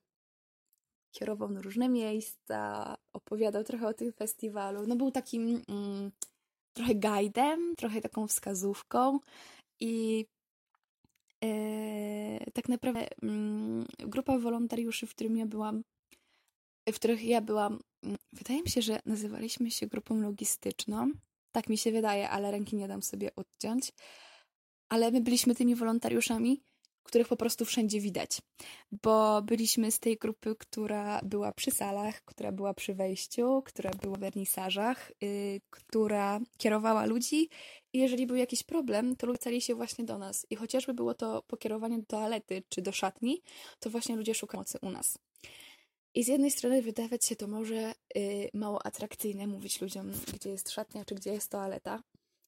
kierował 1.11 1.49
na 1.49 1.61
różne 1.61 1.89
miejsca, 1.89 2.95
opowiadał 3.13 3.63
trochę 3.63 3.87
o 3.87 3.93
tym 3.93 4.13
festiwalu. 4.13 4.87
No 4.87 4.95
był 4.95 5.11
takim 5.11 5.61
mm, 5.67 6.11
trochę 6.73 6.95
guidem, 6.95 7.75
trochę 7.75 8.01
taką 8.01 8.27
wskazówką. 8.27 9.19
I 9.79 10.25
tak 12.53 12.69
naprawdę 12.69 13.07
mm, 13.23 13.85
grupa 13.99 14.39
wolontariuszy, 14.39 15.07
w 15.07 15.15
którym 15.15 15.37
ja 15.37 15.45
byłam, 15.45 15.83
w 16.89 16.95
których 16.95 17.23
ja 17.23 17.41
byłam, 17.41 17.79
mm, 18.03 18.17
wydaje 18.33 18.61
mi 18.61 18.69
się, 18.69 18.81
że 18.81 18.99
nazywaliśmy 19.05 19.71
się 19.71 19.87
grupą 19.87 20.21
logistyczną. 20.21 21.11
Tak 21.51 21.69
mi 21.69 21.77
się 21.77 21.91
wydaje, 21.91 22.29
ale 22.29 22.51
ręki 22.51 22.75
nie 22.75 22.87
dam 22.87 23.03
sobie 23.03 23.35
odciąć. 23.35 23.91
Ale 24.89 25.11
my 25.11 25.21
byliśmy 25.21 25.55
tymi 25.55 25.75
wolontariuszami, 25.75 26.61
których 27.05 27.27
po 27.27 27.37
prostu 27.37 27.65
wszędzie 27.65 27.99
widać. 27.99 28.41
Bo 29.03 29.41
byliśmy 29.41 29.91
z 29.91 29.99
tej 29.99 30.17
grupy, 30.17 30.55
która 30.59 31.21
była 31.23 31.51
przy 31.51 31.71
salach, 31.71 32.25
która 32.25 32.51
była 32.51 32.73
przy 32.73 32.93
wejściu, 32.93 33.61
która 33.65 33.91
była 33.91 34.17
w 34.17 34.19
wernisażach, 34.19 35.11
yy, 35.21 35.61
która 35.69 36.39
kierowała 36.57 37.05
ludzi 37.05 37.49
i 37.93 37.99
jeżeli 37.99 38.27
był 38.27 38.35
jakiś 38.35 38.63
problem, 38.63 39.15
to 39.15 39.35
stali 39.35 39.61
się 39.61 39.75
właśnie 39.75 40.05
do 40.05 40.17
nas. 40.17 40.45
I 40.49 40.55
chociażby 40.55 40.93
było 40.93 41.13
to 41.13 41.43
pokierowanie 41.47 41.99
do 41.99 42.05
toalety 42.05 42.63
czy 42.69 42.81
do 42.81 42.91
szatni, 42.91 43.41
to 43.79 43.89
właśnie 43.89 44.15
ludzie 44.15 44.35
szukają 44.35 44.55
pomocy 44.65 44.77
u 44.81 44.89
nas. 44.89 45.17
I 46.15 46.23
z 46.23 46.27
jednej 46.27 46.51
strony 46.51 46.81
wydawać 46.81 47.25
się 47.25 47.35
to 47.35 47.47
może 47.47 47.93
yy, 48.15 48.49
mało 48.53 48.85
atrakcyjne 48.85 49.47
mówić 49.47 49.81
ludziom, 49.81 50.11
gdzie 50.33 50.49
jest 50.49 50.71
szatnia 50.71 51.05
czy 51.05 51.15
gdzie 51.15 51.33
jest 51.33 51.51
toaleta, 51.51 52.03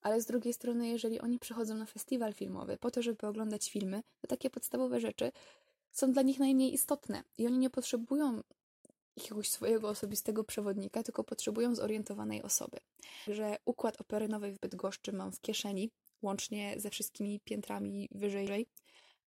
ale 0.08 0.22
z 0.22 0.26
drugiej 0.26 0.54
strony, 0.54 0.88
jeżeli 0.88 1.20
oni 1.20 1.40
przychodzą 1.40 1.76
na 1.76 1.86
festiwal 1.86 2.34
filmowy 2.34 2.78
po 2.78 2.92
to, 2.92 3.02
żeby 3.02 3.28
oglądać 3.28 3.72
filmy, 3.72 4.04
to 4.22 4.28
takie 4.28 4.50
podstawowe 4.50 5.00
rzeczy 5.00 5.32
są 5.92 6.12
dla 6.12 6.22
nich 6.22 6.40
najmniej 6.40 6.74
istotne 6.74 7.24
i 7.38 7.48
oni 7.48 7.58
nie 7.58 7.70
potrzebują 7.70 8.42
jakiegoś 9.18 9.50
swojego 9.50 9.90
osobistego 9.90 10.44
przewodnika, 10.44 11.04
tylko 11.04 11.24
potrzebują 11.24 11.76
zorientowanej 11.76 12.44
osoby. 12.44 12.78
Że 13.28 13.58
układ 13.66 14.02
operynowy 14.02 14.52
w 14.52 14.60
Bydgoszczy 14.60 15.14
mam 15.14 15.32
w 15.32 15.42
kieszeni, 15.42 15.92
łącznie 16.22 16.76
ze 16.78 16.90
wszystkimi 16.90 17.40
piętrami 17.40 18.10
wyżej 18.12 18.68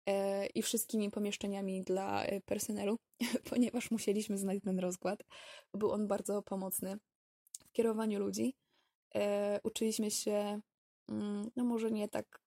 e, 0.07 0.47
i 0.47 0.63
wszystkimi 0.63 1.11
pomieszczeniami 1.11 1.83
dla 1.83 2.25
e, 2.25 2.41
personelu, 2.41 2.99
ponieważ 3.51 3.91
musieliśmy 3.91 4.39
znać 4.39 4.59
ten 4.65 4.79
rozkład. 4.79 5.25
Był 5.75 5.91
on 5.91 6.07
bardzo 6.07 6.43
pomocny 6.43 6.99
w 7.69 7.73
kierowaniu 7.73 8.21
ludzi. 8.21 8.55
E, 9.15 9.61
uczyliśmy 9.63 10.11
się, 10.11 10.61
no 11.57 11.65
może 11.65 11.91
nie 11.91 12.09
tak 12.09 12.41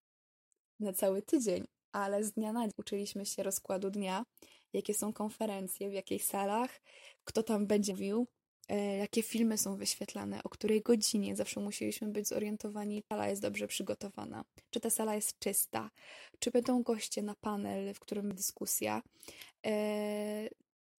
na 0.80 0.93
cały 0.93 1.21
tydzień, 1.21 1.67
ale 1.91 2.24
z 2.24 2.32
dnia 2.32 2.54
na 2.54 2.62
dzień 2.62 2.71
uczyliśmy 2.78 3.26
się 3.26 3.43
rozkładu 3.43 3.89
dnia, 3.89 4.26
jakie 4.74 4.93
są 4.93 5.13
konferencje, 5.13 5.89
w 5.89 5.93
jakich 5.93 6.26
salach, 6.26 6.82
kto 7.24 7.43
tam 7.43 7.67
będzie 7.67 7.93
mówił, 7.93 8.28
e, 8.69 8.97
jakie 8.97 9.24
filmy 9.24 9.58
są 9.58 9.76
wyświetlane, 9.76 10.43
o 10.43 10.50
której 10.50 10.82
godzinie. 10.82 11.36
Zawsze 11.36 11.60
musieliśmy 11.60 12.08
być 12.08 12.28
zorientowani, 12.28 13.02
czy 13.02 13.08
sala 13.08 13.28
jest 13.30 13.41
dobrze 13.41 13.67
przygotowana, 13.67 14.45
czy 14.69 14.80
ta 14.80 14.89
sala 14.89 15.15
jest 15.15 15.39
czysta, 15.39 15.89
czy 16.39 16.52
będą 16.52 16.84
goście 16.84 17.21
na 17.21 17.36
panel, 17.36 17.93
w 17.93 18.00
którym 18.00 18.36
dyskusja. 18.36 19.02
E, 19.65 20.47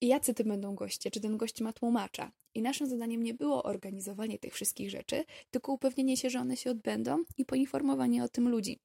I 0.01 0.07
jacy 0.09 0.35
to 0.35 0.45
będą 0.45 0.75
goście? 0.75 1.11
Czy 1.11 1.21
ten 1.21 1.37
gość 1.37 1.61
ma 1.61 1.73
tłumacza? 1.73 2.33
I 2.55 2.63
naszym 2.63 2.87
zadaniem 2.87 3.23
nie 3.23 3.35
było 3.35 3.63
organizowanie 3.63 4.39
tych 4.39 4.55
wszystkich 4.55 4.91
rzeczy, 4.91 5.25
tylko 5.51 5.73
upewnienie 5.73 6.17
się, 6.17 6.31
że 6.31 6.41
one 6.41 6.57
się 6.57 6.71
odbędą 6.71 7.25
i 7.39 7.45
poinformowanie 7.45 8.25
o 8.25 8.29
tym 8.29 8.49
ludzi. 8.49 8.79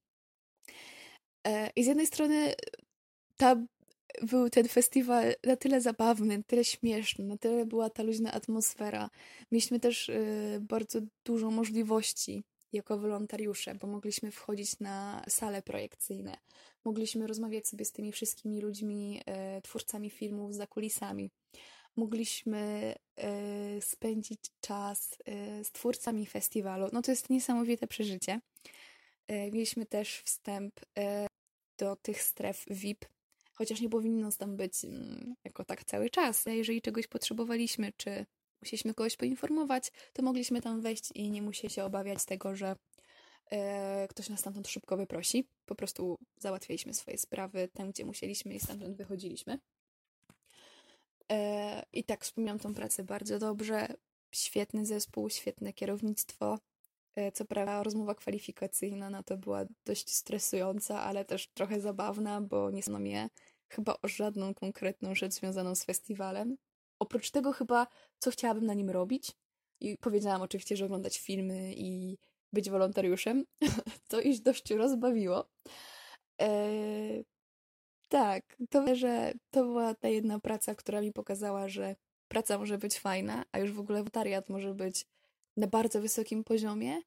E, 1.47 1.69
I 1.75 1.83
z 1.83 1.87
jednej 1.87 2.07
strony 2.07 2.53
ta, 3.37 3.55
był 4.21 4.49
ten 4.49 4.67
festiwal 4.67 5.35
na 5.43 5.55
tyle 5.55 5.81
zabawny, 5.81 6.37
na 6.37 6.43
tyle 6.43 6.65
śmieszny, 6.65 7.25
na 7.25 7.37
tyle 7.37 7.65
była 7.65 7.89
ta 7.89 8.03
luźna 8.03 8.31
atmosfera. 8.31 9.09
Mieliśmy 9.51 9.79
też 9.79 10.09
e, 10.09 10.23
bardzo 10.61 10.99
dużo 11.25 11.51
możliwości 11.51 12.43
jako 12.73 12.97
wolontariusze, 12.97 13.75
bo 13.75 13.87
mogliśmy 13.87 14.31
wchodzić 14.31 14.79
na 14.79 15.23
sale 15.29 15.61
projekcyjne, 15.61 16.37
mogliśmy 16.85 17.27
rozmawiać 17.27 17.67
sobie 17.67 17.85
z 17.85 17.91
tymi 17.91 18.11
wszystkimi 18.11 18.61
ludźmi, 18.61 19.21
e, 19.25 19.61
twórcami 19.61 20.09
filmów 20.09 20.55
za 20.55 20.67
kulisami. 20.67 21.29
Mogliśmy 21.97 22.93
spędzić 23.81 24.39
czas 24.61 25.17
z 25.63 25.71
twórcami 25.71 26.25
festiwalu. 26.25 26.89
No 26.93 27.01
to 27.01 27.11
jest 27.11 27.29
niesamowite 27.29 27.87
przeżycie. 27.87 28.39
Mieliśmy 29.29 29.85
też 29.85 30.21
wstęp 30.25 30.79
do 31.77 31.95
tych 31.95 32.21
stref 32.21 32.65
VIP, 32.69 33.05
chociaż 33.53 33.81
nie 33.81 33.89
powinno 33.89 34.31
tam 34.31 34.57
być 34.57 34.85
mm, 34.85 35.35
jako 35.43 35.65
tak 35.65 35.83
cały 35.83 36.09
czas. 36.09 36.45
Jeżeli 36.45 36.81
czegoś 36.81 37.07
potrzebowaliśmy, 37.07 37.91
czy 37.97 38.25
musieliśmy 38.61 38.93
kogoś 38.93 39.17
poinformować, 39.17 39.91
to 40.13 40.23
mogliśmy 40.23 40.61
tam 40.61 40.81
wejść 40.81 41.11
i 41.15 41.31
nie 41.31 41.41
musieli 41.41 41.73
się 41.73 41.83
obawiać 41.83 42.25
tego, 42.25 42.55
że 42.55 42.75
e, 43.51 44.07
ktoś 44.07 44.29
nas 44.29 44.39
stamtąd 44.39 44.67
szybko 44.67 44.97
wyprosi. 44.97 45.47
Po 45.65 45.75
prostu 45.75 46.17
załatwialiśmy 46.39 46.93
swoje 46.93 47.17
sprawy 47.17 47.69
tam, 47.73 47.91
gdzie 47.91 48.05
musieliśmy 48.05 48.53
i 48.53 48.59
stamtąd 48.59 48.97
wychodziliśmy. 48.97 49.59
I 51.93 52.03
tak 52.03 52.23
wspominam 52.23 52.59
tą 52.59 52.73
pracę 52.73 53.03
bardzo 53.03 53.39
dobrze. 53.39 53.87
Świetny 54.31 54.85
zespół, 54.85 55.29
świetne 55.29 55.73
kierownictwo. 55.73 56.59
E, 57.15 57.31
co 57.31 57.45
prawda 57.45 57.83
rozmowa 57.83 58.15
kwalifikacyjna 58.15 59.09
na 59.09 59.23
to 59.23 59.37
była 59.37 59.65
dość 59.85 60.15
stresująca, 60.15 61.01
ale 61.01 61.25
też 61.25 61.47
trochę 61.47 61.79
zabawna, 61.81 62.41
bo 62.41 62.71
nie 62.71 62.83
znano 62.83 62.99
mnie 62.99 63.29
chyba 63.69 63.95
o 64.01 64.07
żadną 64.07 64.53
konkretną 64.53 65.15
rzecz 65.15 65.33
związaną 65.33 65.75
z 65.75 65.83
festiwalem. 65.83 66.57
Oprócz 66.99 67.31
tego 67.31 67.51
chyba, 67.53 67.87
co 68.19 68.31
chciałabym 68.31 68.65
na 68.65 68.73
nim 68.73 68.89
robić. 68.89 69.31
I 69.79 69.97
powiedziałam 69.97 70.41
oczywiście, 70.41 70.77
że 70.77 70.85
oglądać 70.85 71.19
filmy 71.19 71.73
i 71.75 72.17
być 72.53 72.69
wolontariuszem. 72.69 73.45
to 74.09 74.21
ich 74.21 74.41
dość 74.41 74.71
rozbawiło. 74.71 75.45
Eee, 76.39 77.25
tak, 78.09 78.57
to, 78.69 78.95
że 78.95 79.33
to 79.51 79.63
była 79.63 79.93
ta 79.93 80.07
jedna 80.07 80.39
praca, 80.39 80.75
która 80.75 81.01
mi 81.01 81.13
pokazała, 81.13 81.69
że 81.69 81.95
praca 82.27 82.57
może 82.57 82.77
być 82.77 82.99
fajna, 82.99 83.45
a 83.51 83.59
już 83.59 83.71
w 83.71 83.79
ogóle 83.79 83.97
wolontariat 83.97 84.49
może 84.49 84.73
być 84.73 85.05
na 85.57 85.67
bardzo 85.67 86.01
wysokim 86.01 86.43
poziomie 86.43 87.01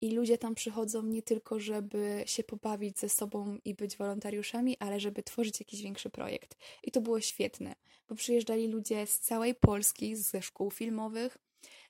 i 0.00 0.10
ludzie 0.10 0.38
tam 0.38 0.54
przychodzą 0.54 1.02
nie 1.02 1.22
tylko, 1.22 1.60
żeby 1.60 2.22
się 2.26 2.44
pobawić 2.44 2.98
ze 2.98 3.08
sobą 3.08 3.58
i 3.64 3.74
być 3.74 3.96
wolontariuszami, 3.96 4.76
ale 4.78 5.00
żeby 5.00 5.22
tworzyć 5.22 5.60
jakiś 5.60 5.82
większy 5.82 6.10
projekt. 6.10 6.56
I 6.84 6.90
to 6.90 7.00
było 7.00 7.20
świetne, 7.20 7.74
bo 8.08 8.14
przyjeżdżali 8.14 8.68
ludzie 8.68 9.06
z 9.06 9.20
całej 9.20 9.54
Polski, 9.54 10.16
ze 10.16 10.42
szkół 10.42 10.70
filmowych, 10.70 11.38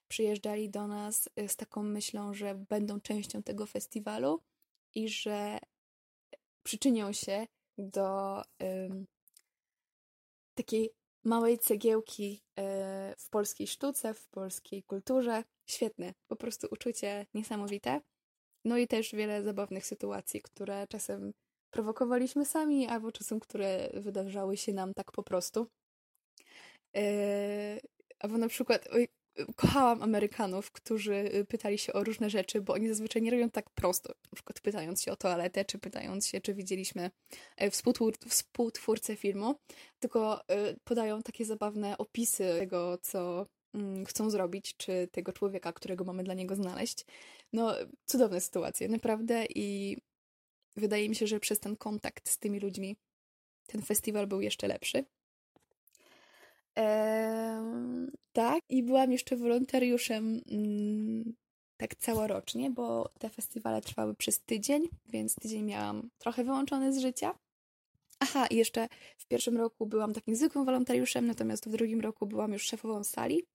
przyjeżdżali 0.08 0.70
do 0.70 0.86
nas 0.86 1.28
y, 1.40 1.48
z 1.48 1.56
taką 1.56 1.82
myślą, 1.82 2.34
że 2.34 2.54
będą 2.54 3.00
częścią 3.00 3.42
tego 3.42 3.66
festiwalu 3.66 4.40
i 4.94 5.08
że 5.08 5.58
przyczynią 6.62 7.12
się 7.12 7.46
do 7.82 8.42
takiej 10.54 10.90
małej 11.24 11.58
cegiełki 11.58 12.42
e, 12.58 13.14
w 13.18 13.30
polskiej 13.30 13.66
sztuce, 13.66 14.14
w 14.14 14.28
polskiej 14.28 14.82
kulturze. 14.82 15.44
Świetne, 15.66 16.14
po 16.28 16.36
prostu 16.36 16.68
uczucie 16.70 17.26
niesamowite. 17.34 18.00
No 18.64 18.78
i 18.78 18.86
też 18.86 19.12
wiele 19.12 19.42
zabawnych 19.42 19.86
sytuacji, 19.86 20.42
które 20.42 20.86
czasem 20.88 21.32
prowokowaliśmy 21.70 22.44
sami, 22.44 22.86
albo 22.86 23.12
czasem, 23.12 23.40
które 23.40 23.90
wydarzały 23.94 24.56
się 24.56 24.72
nam 24.72 24.94
tak 24.94 25.12
po 25.12 25.22
prostu. 25.22 25.66
E, 26.96 27.80
albo 28.18 28.38
na 28.38 28.48
przykład, 28.48 28.88
oj, 28.92 29.08
kochałam 29.56 30.02
Amerykanów, 30.02 30.72
którzy 30.72 31.14
y, 31.14 31.44
pytali 31.44 31.78
się 31.78 31.92
o 31.92 32.04
różne 32.04 32.30
rzeczy, 32.30 32.60
bo 32.60 32.72
oni 32.72 32.88
zazwyczaj 32.88 33.22
nie 33.22 33.30
robią 33.30 33.50
tak 33.50 33.70
prosto. 33.70 34.08
Na 34.08 34.34
przykład 34.34 34.60
pytając 34.60 35.02
się 35.02 35.12
o 35.12 35.16
toaletę, 35.16 35.64
czy 35.64 35.78
pytając 35.78 36.26
się, 36.26 36.40
czy 36.40 36.54
widzieliśmy 36.54 37.10
e, 37.56 37.70
współtwór 37.70 38.14
współtwórcę 38.28 39.16
filmu, 39.16 39.54
tylko 39.98 40.40
y, 40.40 40.76
podają 40.84 41.22
takie 41.22 41.44
zabawne 41.44 41.98
opisy 41.98 42.56
tego, 42.58 42.98
co 43.02 43.46
mm, 43.74 44.06
chcą 44.06 44.30
zrobić, 44.30 44.76
czy 44.76 45.08
tego 45.12 45.32
człowieka, 45.32 45.72
którego 45.72 46.04
mamy 46.04 46.24
dla 46.24 46.34
niego 46.34 46.56
znaleźć. 46.56 47.06
No, 47.52 47.74
cudowne 48.06 48.40
sytuacje, 48.40 48.88
naprawdę 48.88 49.46
i 49.54 49.96
wydaje 50.76 51.08
mi 51.08 51.16
się, 51.16 51.26
że 51.26 51.40
przez 51.40 51.60
ten 51.60 51.76
kontakt 51.76 52.28
z 52.28 52.38
tymi 52.38 52.60
ludźmi 52.60 52.96
ten 53.66 53.82
festiwal 53.82 54.26
był 54.26 54.40
jeszcze 54.40 54.68
lepszy. 54.68 55.04
Eee, 56.76 58.10
tak, 58.32 58.62
i 58.68 58.82
byłam 58.82 59.12
jeszcze 59.12 59.36
wolontariuszem 59.36 60.40
mm, 60.50 61.34
tak 61.76 61.94
całorocznie, 61.94 62.70
bo 62.70 63.10
te 63.18 63.30
festiwale 63.30 63.80
trwały 63.80 64.14
przez 64.14 64.40
tydzień, 64.40 64.88
więc 65.06 65.34
tydzień 65.34 65.64
miałam 65.64 66.10
trochę 66.18 66.44
wyłączony 66.44 66.92
z 66.92 66.98
życia. 66.98 67.34
Aha, 68.20 68.46
i 68.46 68.56
jeszcze 68.56 68.88
w 69.18 69.26
pierwszym 69.26 69.56
roku 69.56 69.86
byłam 69.86 70.12
takim 70.12 70.36
zwykłym 70.36 70.64
wolontariuszem, 70.64 71.26
natomiast 71.26 71.68
w 71.68 71.72
drugim 71.72 72.00
roku 72.00 72.26
byłam 72.26 72.52
już 72.52 72.62
szefową 72.62 73.04
sali, 73.04 73.46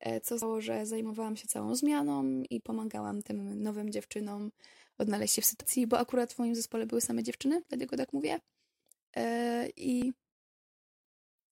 e, 0.00 0.20
co 0.20 0.38
znało, 0.38 0.60
że 0.60 0.86
zajmowałam 0.86 1.36
się 1.36 1.48
całą 1.48 1.74
zmianą 1.74 2.42
i 2.50 2.60
pomagałam 2.60 3.22
tym 3.22 3.62
nowym 3.62 3.90
dziewczynom 3.90 4.50
odnaleźć 4.98 5.34
się 5.34 5.42
w 5.42 5.46
sytuacji, 5.46 5.86
bo 5.86 5.98
akurat 5.98 6.32
w 6.32 6.38
moim 6.38 6.54
zespole 6.54 6.86
były 6.86 7.00
same 7.00 7.22
dziewczyny, 7.22 7.62
dlatego 7.68 7.96
tak 7.96 8.12
mówię. 8.12 8.40
E, 9.16 9.68
I 9.76 10.12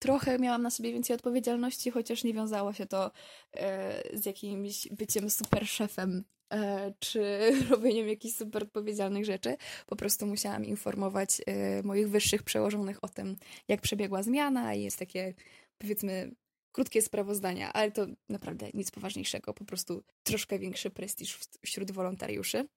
trochę 0.00 0.38
miałam 0.38 0.62
na 0.62 0.70
sobie 0.70 0.92
więcej 0.92 1.16
odpowiedzialności, 1.16 1.90
chociaż 1.90 2.24
nie 2.24 2.34
wiązało 2.34 2.72
się 2.72 2.86
to 2.86 3.10
e, 3.56 4.18
z 4.18 4.26
jakimś 4.26 4.88
byciem 4.88 5.30
super 5.30 5.68
szefem 5.68 6.24
e, 6.52 6.92
czy 6.98 7.40
robieniem 7.70 8.08
jakichś 8.08 8.36
super 8.36 8.62
odpowiedzialnych 8.62 9.24
rzeczy. 9.24 9.56
Po 9.86 9.96
prostu 9.96 10.26
musiałam 10.26 10.64
informować 10.64 11.40
e, 11.46 11.82
moich 11.82 12.08
wyższych 12.08 12.42
przełożonych 12.42 13.04
o 13.04 13.08
tym, 13.08 13.36
jak 13.68 13.80
przebiegła 13.80 14.22
zmiana 14.22 14.74
i 14.74 14.82
jest 14.82 14.98
takie, 14.98 15.34
powiedzmy, 15.78 16.30
krótkie 16.72 17.02
sprawozdania, 17.02 17.72
ale 17.72 17.92
to 17.92 18.06
naprawdę 18.28 18.70
nic 18.74 18.90
poważniejszego, 18.90 19.54
po 19.54 19.64
prostu 19.64 20.02
troszkę 20.22 20.58
większy 20.58 20.90
prestiż 20.90 21.38
wśród 21.62 21.90
wolontariuszy. 21.90 22.68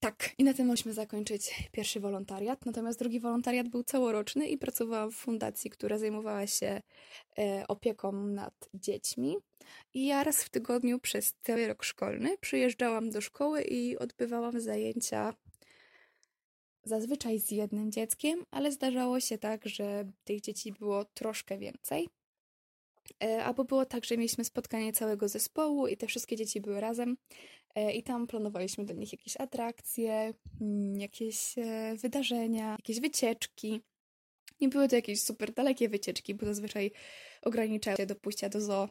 Tak, 0.00 0.30
i 0.38 0.44
na 0.44 0.54
tym 0.54 0.66
musimy 0.66 0.94
zakończyć 0.94 1.68
pierwszy 1.72 2.00
wolontariat. 2.00 2.66
Natomiast 2.66 2.98
drugi 2.98 3.20
wolontariat 3.20 3.68
był 3.68 3.82
całoroczny 3.82 4.48
i 4.48 4.58
pracowałam 4.58 5.10
w 5.10 5.16
fundacji, 5.16 5.70
która 5.70 5.98
zajmowała 5.98 6.46
się 6.46 6.80
e, 7.38 7.64
opieką 7.68 8.12
nad 8.12 8.68
dziećmi. 8.74 9.36
I 9.94 10.06
ja 10.06 10.24
raz 10.24 10.44
w 10.44 10.50
tygodniu 10.50 10.98
przez 10.98 11.34
cały 11.42 11.68
rok 11.68 11.84
szkolny 11.84 12.38
przyjeżdżałam 12.40 13.10
do 13.10 13.20
szkoły 13.20 13.62
i 13.62 13.98
odbywałam 13.98 14.60
zajęcia 14.60 15.34
zazwyczaj 16.84 17.38
z 17.38 17.50
jednym 17.50 17.92
dzieckiem, 17.92 18.44
ale 18.50 18.72
zdarzało 18.72 19.20
się 19.20 19.38
tak, 19.38 19.68
że 19.68 20.04
tych 20.24 20.40
dzieci 20.40 20.72
było 20.72 21.04
troszkę 21.04 21.58
więcej. 21.58 22.08
E, 23.24 23.44
albo 23.44 23.64
było 23.64 23.86
tak, 23.86 24.04
że 24.04 24.16
mieliśmy 24.16 24.44
spotkanie 24.44 24.92
całego 24.92 25.28
zespołu 25.28 25.86
i 25.86 25.96
te 25.96 26.06
wszystkie 26.06 26.36
dzieci 26.36 26.60
były 26.60 26.80
razem 26.80 27.16
i 27.94 28.02
tam 28.02 28.26
planowaliśmy 28.26 28.84
dla 28.84 28.94
nich 28.94 29.12
jakieś 29.12 29.36
atrakcje, 29.36 30.34
mm, 30.60 31.00
jakieś 31.00 31.58
e, 31.58 31.96
wydarzenia, 31.96 32.70
jakieś 32.70 33.00
wycieczki. 33.00 33.80
Nie 34.60 34.68
były 34.68 34.88
to 34.88 34.96
jakieś 34.96 35.22
super 35.22 35.52
dalekie 35.52 35.88
wycieczki, 35.88 36.34
bo 36.34 36.46
zazwyczaj 36.46 36.90
ograniczały 37.42 37.96
się 37.96 38.06
do 38.06 38.16
pójścia 38.16 38.48
do 38.48 38.60
zoo 38.60 38.88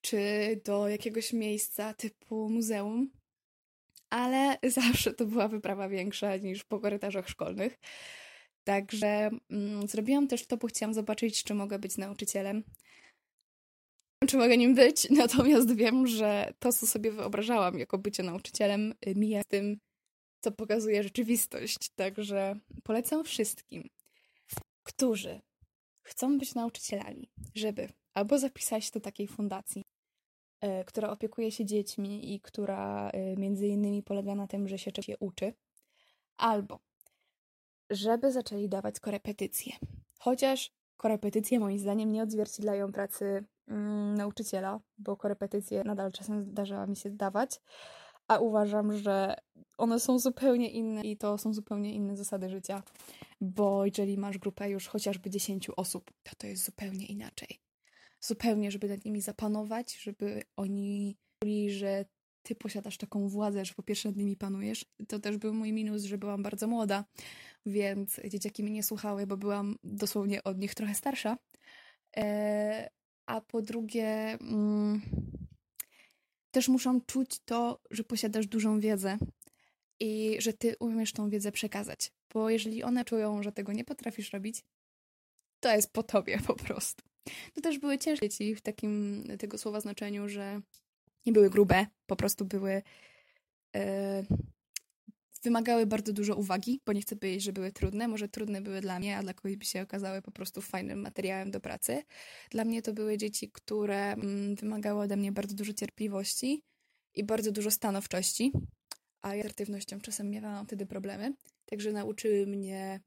czy 0.00 0.20
do 0.64 0.88
jakiegoś 0.88 1.32
miejsca 1.32 1.94
typu 1.94 2.48
muzeum, 2.48 3.10
ale 4.10 4.58
zawsze 4.80 5.14
to 5.14 5.26
była 5.26 5.48
wyprawa 5.48 5.88
większa 5.88 6.36
niż 6.36 6.64
po 6.64 6.80
korytarzach 6.80 7.28
szkolnych. 7.28 7.78
Także 8.64 9.30
mm, 9.50 9.88
zrobiłam 9.88 10.28
też 10.28 10.46
to, 10.46 10.56
bo 10.56 10.66
chciałam 10.66 10.94
zobaczyć, 10.94 11.44
czy 11.44 11.54
mogę 11.54 11.78
być 11.78 11.96
nauczycielem. 11.96 12.64
Czy 14.32 14.38
mogę 14.38 14.56
nim 14.56 14.74
być, 14.74 15.10
natomiast 15.22 15.74
wiem, 15.74 16.06
że 16.06 16.52
to, 16.58 16.72
co 16.72 16.86
sobie 16.86 17.10
wyobrażałam 17.10 17.78
jako 17.78 17.98
bycie 17.98 18.22
nauczycielem, 18.22 18.94
mija 19.16 19.42
z 19.42 19.46
tym, 19.46 19.78
co 20.40 20.52
pokazuje 20.52 21.02
rzeczywistość. 21.02 21.88
Także 21.88 22.56
polecam 22.82 23.24
wszystkim, 23.24 23.88
którzy 24.82 25.40
chcą 26.02 26.38
być 26.38 26.54
nauczycielami, 26.54 27.30
żeby 27.54 27.88
albo 28.14 28.38
zapisać 28.38 28.90
do 28.90 29.00
takiej 29.00 29.28
fundacji, 29.28 29.84
E, 30.62 30.84
która 30.84 31.10
opiekuje 31.10 31.52
się 31.52 31.64
dziećmi 31.64 32.34
i 32.34 32.40
która 32.40 33.10
e, 33.10 33.36
między 33.36 33.66
innymi 33.66 34.02
polega 34.02 34.34
na 34.34 34.46
tym, 34.46 34.68
że 34.68 34.78
się 34.78 34.92
czegoś 34.92 35.16
uczy, 35.20 35.54
albo 36.36 36.80
żeby 37.90 38.32
zaczęli 38.32 38.68
dawać 38.68 39.00
korepetycje. 39.00 39.72
Chociaż 40.18 40.72
korepetycje 40.96 41.60
moim 41.60 41.78
zdaniem 41.78 42.12
nie 42.12 42.22
odzwierciedlają 42.22 42.92
pracy 42.92 43.44
nauczyciela, 44.16 44.80
bo 44.98 45.16
korepetycje 45.16 45.84
nadal 45.84 46.12
czasem 46.12 46.44
zdarza 46.44 46.86
mi 46.86 46.96
się 46.96 47.10
dawać, 47.10 47.60
a 48.28 48.38
uważam, 48.38 48.98
że 48.98 49.34
one 49.78 50.00
są 50.00 50.18
zupełnie 50.18 50.70
inne 50.70 51.02
i 51.02 51.16
to 51.16 51.38
są 51.38 51.54
zupełnie 51.54 51.94
inne 51.94 52.16
zasady 52.16 52.48
życia, 52.48 52.82
bo 53.40 53.84
jeżeli 53.84 54.18
masz 54.18 54.38
grupę 54.38 54.70
już 54.70 54.88
chociażby 54.88 55.30
10 55.30 55.70
osób, 55.76 56.10
to 56.22 56.36
to 56.38 56.46
jest 56.46 56.64
zupełnie 56.64 57.06
inaczej 57.06 57.62
zupełnie, 58.22 58.70
żeby 58.70 58.88
nad 58.88 59.04
nimi 59.04 59.20
zapanować, 59.20 59.96
żeby 59.96 60.42
oni 60.56 61.16
czuli, 61.42 61.70
że 61.70 62.04
ty 62.42 62.54
posiadasz 62.54 62.98
taką 62.98 63.28
władzę, 63.28 63.64
że 63.64 63.74
po 63.74 63.82
pierwsze 63.82 64.08
nad 64.08 64.16
nimi 64.16 64.36
panujesz. 64.36 64.84
To 65.08 65.18
też 65.18 65.36
był 65.36 65.54
mój 65.54 65.72
minus, 65.72 66.02
że 66.02 66.18
byłam 66.18 66.42
bardzo 66.42 66.66
młoda, 66.66 67.04
więc 67.66 68.20
dzieciaki 68.28 68.62
mnie 68.62 68.72
nie 68.72 68.82
słuchały, 68.82 69.26
bo 69.26 69.36
byłam 69.36 69.76
dosłownie 69.84 70.44
od 70.44 70.58
nich 70.58 70.74
trochę 70.74 70.94
starsza. 70.94 71.38
E, 72.16 72.90
a 73.26 73.40
po 73.40 73.62
drugie, 73.62 74.38
mm, 74.40 75.02
też 76.50 76.68
muszą 76.68 77.00
czuć 77.00 77.38
to, 77.44 77.80
że 77.90 78.04
posiadasz 78.04 78.46
dużą 78.46 78.80
wiedzę 78.80 79.18
i 80.00 80.36
że 80.38 80.52
ty 80.52 80.76
umiesz 80.80 81.12
tą 81.12 81.30
wiedzę 81.30 81.52
przekazać. 81.52 82.12
Bo 82.34 82.50
jeżeli 82.50 82.82
one 82.82 83.04
czują, 83.04 83.42
że 83.42 83.52
tego 83.52 83.72
nie 83.72 83.84
potrafisz 83.84 84.32
robić, 84.32 84.64
to 85.60 85.74
jest 85.76 85.92
po 85.92 86.02
tobie 86.02 86.38
po 86.46 86.54
prostu. 86.54 87.02
To 87.54 87.60
też 87.60 87.78
były 87.78 87.98
ciężkie 87.98 88.28
dzieci 88.28 88.54
w 88.54 88.60
takim 88.60 89.24
tego 89.38 89.58
słowa 89.58 89.80
znaczeniu, 89.80 90.28
że 90.28 90.60
nie 91.26 91.32
były 91.32 91.50
grube, 91.50 91.86
po 92.06 92.16
prostu 92.16 92.44
były. 92.44 92.82
E, 93.76 94.22
wymagały 95.42 95.86
bardzo 95.86 96.12
dużo 96.12 96.36
uwagi, 96.36 96.80
bo 96.86 96.92
nie 96.92 97.00
chcę 97.00 97.16
powiedzieć, 97.16 97.42
że 97.42 97.52
były 97.52 97.72
trudne. 97.72 98.08
Może 98.08 98.28
trudne 98.28 98.60
były 98.60 98.80
dla 98.80 98.98
mnie, 98.98 99.16
a 99.16 99.22
dla 99.22 99.34
kogoś 99.34 99.56
by 99.56 99.64
się 99.64 99.82
okazały 99.82 100.22
po 100.22 100.30
prostu 100.30 100.60
fajnym 100.60 101.00
materiałem 101.00 101.50
do 101.50 101.60
pracy. 101.60 102.02
Dla 102.50 102.64
mnie 102.64 102.82
to 102.82 102.92
były 102.92 103.18
dzieci, 103.18 103.50
które 103.52 104.12
mm, 104.12 104.54
wymagały 104.54 105.02
ode 105.02 105.16
mnie 105.16 105.32
bardzo 105.32 105.54
dużo 105.54 105.72
cierpliwości 105.72 106.62
i 107.14 107.24
bardzo 107.24 107.52
dużo 107.52 107.70
stanowczości, 107.70 108.52
a 109.22 109.34
ja 109.34 109.42
z 109.42 109.46
asertywnością 109.46 110.00
czasem 110.00 110.30
miałam 110.30 110.66
wtedy 110.66 110.86
problemy. 110.86 111.34
Także 111.66 111.92
nauczyły 111.92 112.46
mnie 112.46 113.00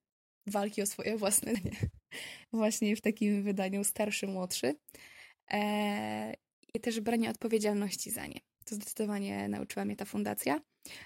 walki 0.48 0.82
o 0.82 0.86
swoje 0.86 1.18
własne 1.18 1.54
właśnie 2.54 2.96
w 2.96 3.02
takim 3.02 3.44
wydaniu 3.44 3.84
starszy, 3.84 4.28
młodszy. 4.28 4.76
E, 5.52 6.34
I 6.74 6.80
też 6.80 7.00
branie 7.00 7.30
odpowiedzialności 7.30 8.12
za 8.12 8.28
nie. 8.28 8.40
To 8.66 8.76
zdecydowanie 8.76 9.50
nauczyła 9.50 9.86
mnie 9.86 9.96
ta 9.96 10.06
fundacja. 10.06 10.62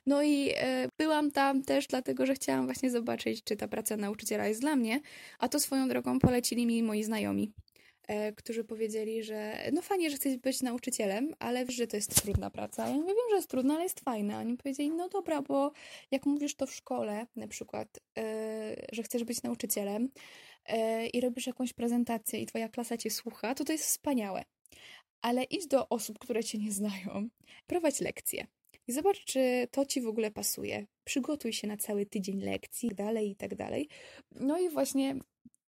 No 0.05 0.23
i 0.23 0.51
e, 0.55 0.89
byłam 0.97 1.31
tam 1.31 1.63
też 1.63 1.87
dlatego, 1.87 2.25
że 2.25 2.33
chciałam 2.33 2.65
właśnie 2.65 2.91
zobaczyć, 2.91 3.43
czy 3.43 3.55
ta 3.55 3.67
praca 3.67 3.97
nauczyciela 3.97 4.47
jest 4.47 4.61
dla 4.61 4.75
mnie, 4.75 5.01
a 5.39 5.49
to 5.49 5.59
swoją 5.59 5.87
drogą 5.87 6.19
polecili 6.19 6.65
mi 6.65 6.83
moi 6.83 7.03
znajomi, 7.03 7.53
e, 8.07 8.31
którzy 8.31 8.63
powiedzieli, 8.63 9.23
że 9.23 9.69
no 9.73 9.81
fajnie, 9.81 10.09
że 10.09 10.15
chcesz 10.15 10.37
być 10.37 10.61
nauczycielem, 10.61 11.33
ale 11.39 11.65
wiesz, 11.65 11.75
że 11.75 11.87
to 11.87 11.95
jest 11.95 12.21
trudna 12.23 12.49
praca. 12.49 12.87
Ja 12.87 12.93
mówię, 12.93 13.07
wiem, 13.07 13.29
że 13.29 13.35
jest 13.35 13.49
trudna, 13.49 13.73
ale 13.73 13.83
jest 13.83 13.99
fajna. 13.99 14.39
Oni 14.39 14.57
powiedzieli, 14.57 14.91
no 14.91 15.09
dobra, 15.09 15.41
bo 15.41 15.71
jak 16.11 16.25
mówisz 16.25 16.55
to 16.55 16.67
w 16.67 16.73
szkole, 16.73 17.25
na 17.35 17.47
przykład, 17.47 17.99
e, 18.17 18.75
że 18.91 19.03
chcesz 19.03 19.23
być 19.23 19.43
nauczycielem, 19.43 20.09
i 21.13 21.21
robisz 21.21 21.47
jakąś 21.47 21.73
prezentację 21.73 22.39
i 22.39 22.45
twoja 22.45 22.69
klasa 22.69 22.97
cię 22.97 23.09
słucha, 23.09 23.55
to 23.55 23.63
to 23.63 23.71
jest 23.71 23.85
wspaniałe. 23.85 24.43
Ale 25.21 25.43
idź 25.43 25.67
do 25.67 25.89
osób, 25.89 26.19
które 26.19 26.43
cię 26.43 26.57
nie 26.57 26.71
znają, 26.71 27.29
prowadź 27.67 28.01
lekcje. 28.01 28.47
I 28.87 28.91
zobacz, 28.91 29.25
czy 29.25 29.67
to 29.71 29.85
ci 29.85 30.01
w 30.01 30.07
ogóle 30.07 30.31
pasuje. 30.31 30.85
Przygotuj 31.03 31.53
się 31.53 31.67
na 31.67 31.77
cały 31.77 32.05
tydzień 32.05 32.41
lekcji 32.41 32.87
i 32.87 32.89
tak 32.89 32.97
dalej, 32.97 33.29
i 33.29 33.35
tak 33.35 33.55
dalej. 33.55 33.87
No 34.31 34.59
i 34.59 34.69
właśnie 34.69 35.15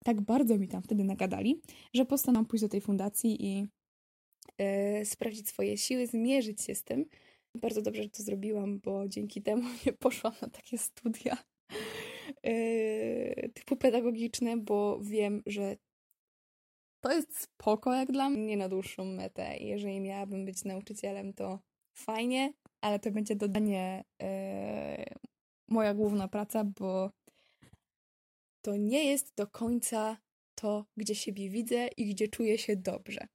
tak 0.04 0.22
bardzo 0.22 0.58
mi 0.58 0.68
tam 0.68 0.82
wtedy 0.82 1.04
nagadali, 1.04 1.62
że 1.94 2.06
postanowiłam 2.06 2.46
pójść 2.46 2.62
do 2.62 2.70
tej 2.70 2.82
fundacji 2.82 3.46
i 3.46 3.68
yy, 4.60 5.06
sprawdzić 5.06 5.50
swoje 5.50 5.78
siły, 5.78 6.08
zmierzyć 6.08 6.62
się 6.62 6.76
z 6.76 6.84
tym. 6.84 7.06
Bardzo 7.56 7.82
dobrze, 7.82 8.04
że 8.04 8.10
to 8.10 8.24
zrobiłam, 8.24 8.80
bo 8.80 9.08
dzięki 9.08 9.42
temu 9.42 9.64
nie 9.86 9.94
poszłam 9.94 10.34
na 10.42 10.50
takie 10.50 10.78
studia 10.78 11.38
yy, 12.44 13.50
typu 13.54 13.76
pedagogiczne, 13.76 14.58
bo 14.58 15.00
wiem, 15.02 15.44
że 15.46 15.78
to 17.06 17.12
jest 17.12 17.39
spoko 17.39 17.94
jak 17.94 18.12
dla 18.12 18.30
mnie, 18.30 18.46
nie 18.46 18.58
na 18.58 18.70
dłuższą 18.70 19.06
metę. 19.06 19.58
Jeżeli 19.58 20.02
miałabym 20.02 20.46
być 20.46 20.63
nauczycielem, 20.63 21.34
to 21.34 21.60
fajnie, 21.94 22.54
ale 22.82 23.00
to 23.00 23.12
będzie 23.12 23.36
dodanie 23.36 24.04
yy, 24.22 24.28
moja 25.68 25.94
główna 25.94 26.28
praca, 26.28 26.63
bo 26.63 27.12
to 28.62 28.76
nie 28.76 29.04
jest 29.04 29.36
do 29.36 29.48
końca 29.48 30.18
to, 30.56 30.86
gdzie 30.98 31.15
siebie 31.15 31.50
widzę 31.50 31.88
i 31.88 32.06
gdzie 32.06 32.28
czuję 32.28 32.58
się 32.58 32.76
dobrze. 32.76 33.28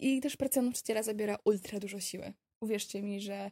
I 0.00 0.20
też 0.20 0.36
praca 0.36 0.62
nauczyciela 0.62 1.02
zabiera 1.02 1.38
ultra 1.44 1.80
dużo 1.80 2.00
siły. 2.00 2.32
Uwierzcie 2.60 3.02
mi, 3.02 3.20
że 3.20 3.50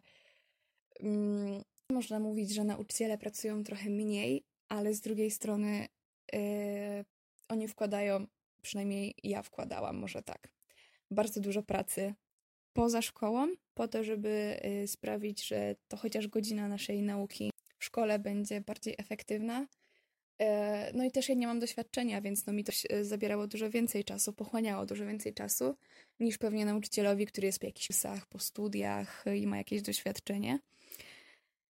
mm, 1.01 1.63
można 1.91 2.21
mówić, 2.21 2.55
że 2.55 2.65
nauczyciele 2.65 3.19
pracują 3.19 3.65
trochę 3.65 3.91
mniej, 3.91 4.45
ale 4.69 4.95
z 4.95 5.01
drugiej 5.01 5.31
strony 5.31 5.87
yy, 6.33 7.05
oni 7.49 7.69
wkładają, 7.69 8.27
przynajmniej 8.61 9.15
ja 9.23 9.43
wkładałam, 9.43 9.97
może 9.97 10.23
tak, 10.23 10.49
bardzo 11.11 11.41
dużo 11.41 11.63
pracy 11.63 12.15
poza 12.73 13.03
szkołą, 13.03 13.49
po 13.75 13.89
to, 13.89 14.05
żeby 14.05 14.61
yy, 14.65 14.89
sprawić, 14.89 15.47
że 15.47 15.77
to 15.89 15.97
chociaż 15.97 16.29
godzina 16.29 16.69
naszej 16.69 17.03
nauki 17.03 17.51
w 17.79 17.85
szkole 17.85 18.19
będzie 18.19 18.61
bardziej 18.61 18.95
efektywna. 18.99 19.67
Yy, 20.39 20.47
no 20.95 21.05
i 21.05 21.11
też 21.11 21.29
ja 21.29 21.35
nie 21.35 21.47
mam 21.47 21.61
doświadczenia, 21.61 22.21
więc 22.21 22.47
no 22.47 22.53
mi 22.53 22.65
to 22.65 22.73
zabierało 23.03 23.47
dużo 23.47 23.71
więcej 23.71 24.05
czasu, 24.05 24.33
pochłaniało 24.33 24.87
dużo 24.87 25.07
więcej 25.07 25.35
czasu 25.35 25.77
niż 26.21 26.39
pewnie 26.39 26.65
nauczycielowi, 26.65 27.27
który 27.27 27.47
jest 27.47 27.59
po 27.59 27.67
jakichś 27.67 27.87
kursach, 27.87 28.27
po 28.27 28.39
studiach 28.39 29.25
i 29.37 29.47
ma 29.47 29.57
jakieś 29.57 29.83
doświadczenie. 29.83 30.59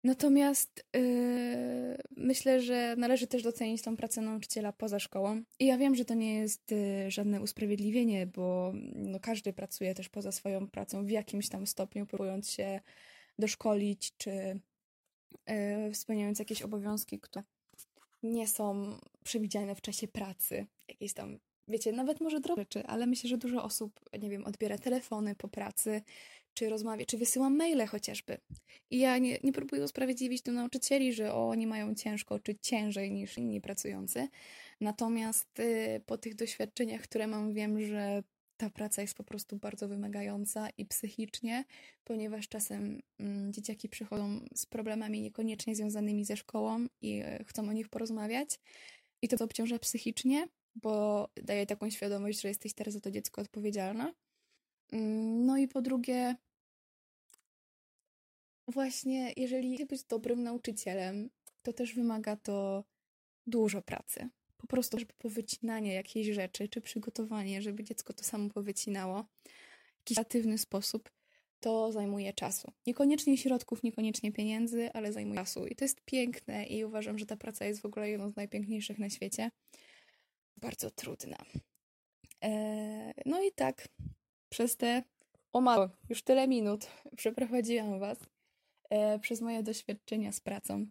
Natomiast 0.04 0.86
yy, 0.94 1.98
myślę, 2.18 2.62
że 2.62 2.96
należy 2.98 3.28
też 3.28 3.44
docenić 3.44 3.82
tą 3.82 3.98
pracę 3.98 4.22
nauczyciela 4.22 4.74
poza 4.74 5.00
szkołą. 5.00 5.42
I 5.60 5.66
ja 5.66 5.78
wiem, 5.78 5.96
że 5.96 6.06
to 6.06 6.14
nie 6.14 6.36
jest 6.36 6.72
yy, 6.72 7.12
żadne 7.12 7.42
usprawiedliwienie, 7.42 8.28
bo 8.28 8.74
no, 8.96 9.20
każdy 9.20 9.54
pracuje 9.54 9.96
też 9.96 10.10
poza 10.10 10.32
swoją 10.32 10.68
pracą 10.68 11.06
w 11.06 11.10
jakimś 11.10 11.50
tam 11.50 11.68
stopniu, 11.68 12.06
próbując 12.06 12.52
się 12.52 12.80
doszkolić, 13.40 14.18
czy 14.18 14.60
yy, 15.48 15.96
spełniając 15.96 16.40
jakieś 16.40 16.62
obowiązki, 16.62 17.20
które 17.20 17.44
nie 18.24 18.48
są 18.48 18.98
przewidziane 19.24 19.76
w 19.76 19.82
czasie 19.82 20.08
pracy. 20.08 20.68
Jakieś 20.88 21.14
tam, 21.14 21.40
wiecie, 21.68 21.92
nawet 21.92 22.22
może 22.22 22.40
drobne 22.40 22.64
rzeczy, 22.64 22.84
ale 22.86 23.08
myślę, 23.08 23.30
że 23.30 23.38
dużo 23.38 23.64
osób, 23.64 24.00
nie 24.20 24.30
wiem, 24.30 24.46
odbiera 24.46 24.78
telefony 24.78 25.36
po 25.36 25.48
pracy, 25.48 26.02
czy 26.58 26.70
rozmawia, 26.70 27.06
czy 27.06 27.18
wysyłam 27.18 27.56
maile 27.56 27.88
chociażby. 27.88 28.38
I 28.90 29.00
ja 29.00 29.18
nie, 29.18 29.40
nie 29.44 29.54
próbuję 29.54 29.84
usprawiedliwić 29.84 30.42
tu 30.42 30.52
nauczycieli, 30.52 31.14
że 31.14 31.34
o, 31.34 31.50
oni 31.50 31.68
mają 31.68 31.96
ciężko, 31.96 32.40
czy 32.40 32.56
ciężej 32.56 33.12
niż 33.12 33.38
inni 33.38 33.62
pracujący. 33.62 34.28
Natomiast 34.82 35.60
y, 35.60 36.02
po 36.06 36.18
tych 36.18 36.36
doświadczeniach, 36.36 37.02
które 37.02 37.28
mam, 37.28 37.54
wiem, 37.54 37.86
że 37.86 38.24
ta 38.58 38.70
praca 38.70 39.02
jest 39.02 39.14
po 39.14 39.24
prostu 39.24 39.58
bardzo 39.58 39.88
wymagająca 39.88 40.70
i 40.78 40.86
psychicznie, 40.86 41.66
ponieważ 42.04 42.48
czasem 42.48 43.02
mm, 43.20 43.54
dzieciaki 43.54 43.90
przychodzą 43.90 44.40
z 44.56 44.66
problemami 44.66 45.22
niekoniecznie 45.22 45.76
związanymi 45.76 46.26
ze 46.26 46.38
szkołą 46.38 46.86
i 47.02 47.24
y, 47.24 47.46
chcą 47.48 47.70
o 47.70 47.74
nich 47.74 47.90
porozmawiać. 47.90 48.60
I 49.22 49.28
to 49.28 49.46
obciąża 49.46 49.80
psychicznie, 49.80 50.48
bo 50.76 51.28
daje 51.36 51.66
taką 51.66 51.90
świadomość, 51.90 52.42
że 52.42 52.48
jesteś 52.48 52.74
teraz 52.74 52.94
za 52.94 53.00
to 53.00 53.12
dziecko 53.12 53.42
odpowiedzialna. 53.42 54.14
Mm, 54.92 55.46
no 55.46 55.58
i 55.58 55.68
po 55.68 55.82
drugie, 55.82 56.36
właśnie, 58.68 59.34
jeżeli 59.38 59.76
chcesz 59.76 59.88
być 59.88 60.04
dobrym 60.04 60.44
nauczycielem, 60.44 61.30
to 61.62 61.74
też 61.74 61.94
wymaga 61.94 62.36
to 62.36 62.84
dużo 63.48 63.82
pracy. 63.82 64.30
Po 64.58 64.68
prostu, 64.68 65.00
żeby 65.00 65.14
powycinanie 65.18 65.94
jakiejś 65.94 66.28
rzeczy, 66.28 66.70
czy 66.70 66.82
przygotowanie, 66.82 67.62
żeby 67.62 67.84
dziecko 67.84 68.14
to 68.14 68.24
samo 68.24 68.50
powycinało 68.50 69.24
w 69.24 70.00
jakiś 70.00 70.16
kreatywny 70.16 70.58
sposób, 70.58 71.12
to 71.60 71.92
zajmuje 71.92 72.34
czasu. 72.34 72.72
Niekoniecznie 72.88 73.38
środków, 73.38 73.84
niekoniecznie 73.84 74.32
pieniędzy, 74.32 74.94
ale 74.94 75.14
zajmuje 75.14 75.40
czasu. 75.40 75.68
I 75.68 75.76
to 75.76 75.86
jest 75.86 76.02
piękne 76.06 76.66
i 76.66 76.86
uważam, 76.86 77.20
że 77.20 77.26
ta 77.26 77.38
praca 77.38 77.66
jest 77.66 77.82
w 77.82 77.86
ogóle 77.86 78.10
jedną 78.10 78.32
z 78.32 78.36
najpiękniejszych 78.36 79.00
na 79.00 79.10
świecie. 79.10 79.52
Bardzo 80.58 80.92
trudna. 80.92 81.38
Eee, 82.42 83.14
no 83.26 83.44
i 83.44 83.52
tak, 83.52 83.88
przez 84.50 84.78
te 84.78 85.04
o 85.54 85.62
mało, 85.62 85.90
już 86.10 86.24
tyle 86.24 86.48
minut 86.48 86.88
przeprowadziłam 87.18 88.00
Was 88.00 88.18
przez 89.22 89.42
moje 89.42 89.64
doświadczenia 89.64 90.32
z 90.32 90.40
pracą. 90.40 90.86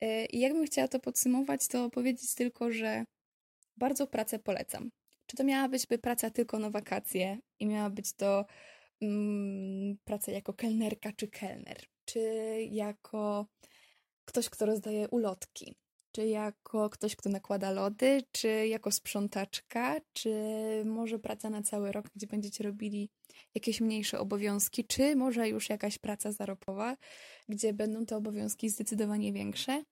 E, 0.00 0.24
I 0.26 0.40
jakbym 0.40 0.66
chciała 0.66 0.88
to 0.88 1.00
podsumować, 1.00 1.68
to 1.68 1.90
powiedzieć 1.90 2.34
tylko, 2.34 2.72
że 2.72 3.04
bardzo 3.76 4.06
pracę 4.06 4.38
polecam. 4.38 4.90
Czy 5.26 5.36
to 5.36 5.44
miała 5.44 5.68
być 5.68 5.86
by 5.86 5.98
praca 5.98 6.30
tylko 6.30 6.58
na 6.58 6.70
wakacje 6.70 7.38
i 7.58 7.66
miała 7.66 7.90
być 7.90 8.12
to 8.12 8.46
mm, 9.02 9.98
praca 10.04 10.32
jako 10.32 10.52
kelnerka 10.54 11.12
czy 11.12 11.28
kelner, 11.28 11.84
czy 12.04 12.20
jako 12.70 13.46
ktoś, 14.24 14.48
kto 14.48 14.66
rozdaje 14.66 15.08
ulotki, 15.08 15.74
czy 16.18 16.26
jako 16.26 16.90
ktoś, 16.90 17.16
kto 17.16 17.30
nakłada 17.30 17.70
lody, 17.70 18.22
czy 18.32 18.66
jako 18.66 18.92
sprzątaczka, 18.92 20.00
czy 20.12 20.32
może 20.84 21.18
praca 21.18 21.50
na 21.50 21.62
cały 21.62 21.92
rok, 21.92 22.10
gdzie 22.16 22.26
będziecie 22.26 22.64
robili 22.64 23.10
jakieś 23.54 23.80
mniejsze 23.80 24.20
obowiązki, 24.20 24.84
czy 24.84 25.16
może 25.16 25.48
już 25.48 25.68
jakaś 25.68 25.98
praca 25.98 26.32
zarobkowa, 26.32 26.96
gdzie 27.48 27.72
będą 27.72 28.06
te 28.06 28.16
obowiązki 28.16 28.68
zdecydowanie 28.68 29.32
większe. 29.32 29.84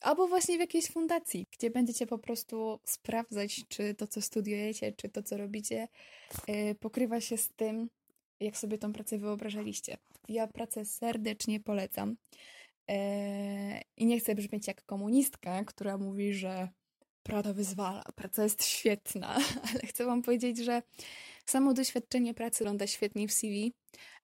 Albo 0.00 0.28
właśnie 0.28 0.56
w 0.56 0.60
jakiejś 0.60 0.90
fundacji, 0.90 1.46
gdzie 1.58 1.70
będziecie 1.70 2.06
po 2.06 2.18
prostu 2.18 2.80
sprawdzać, 2.84 3.64
czy 3.68 3.94
to, 3.94 4.06
co 4.06 4.22
studiujecie, 4.22 4.92
czy 4.92 5.08
to, 5.08 5.22
co 5.22 5.36
robicie, 5.36 5.88
yy, 6.48 6.74
pokrywa 6.74 7.20
się 7.20 7.36
z 7.36 7.48
tym, 7.48 7.88
jak 8.40 8.56
sobie 8.56 8.78
tą 8.78 8.92
pracę 8.92 9.18
wyobrażaliście. 9.18 9.96
Ja 10.28 10.46
pracę 10.46 10.84
serdecznie 10.84 11.60
polecam. 11.60 12.16
Eee, 12.88 13.82
I 13.96 14.06
nie 14.06 14.20
chcę 14.20 14.34
brzmieć 14.34 14.66
jak 14.66 14.84
komunistka, 14.84 15.64
która 15.64 15.98
mówi, 15.98 16.34
że 16.34 16.68
praca 17.22 17.52
wyzwala, 17.52 18.04
praca 18.14 18.42
jest 18.42 18.64
świetna, 18.64 19.34
ale 19.70 19.80
chcę 19.86 20.04
Wam 20.04 20.22
powiedzieć, 20.22 20.58
że 20.58 20.82
samo 21.46 21.74
doświadczenie 21.74 22.34
pracy 22.34 22.58
wygląda 22.58 22.86
świetnie 22.86 23.28
w 23.28 23.32
CV 23.32 23.72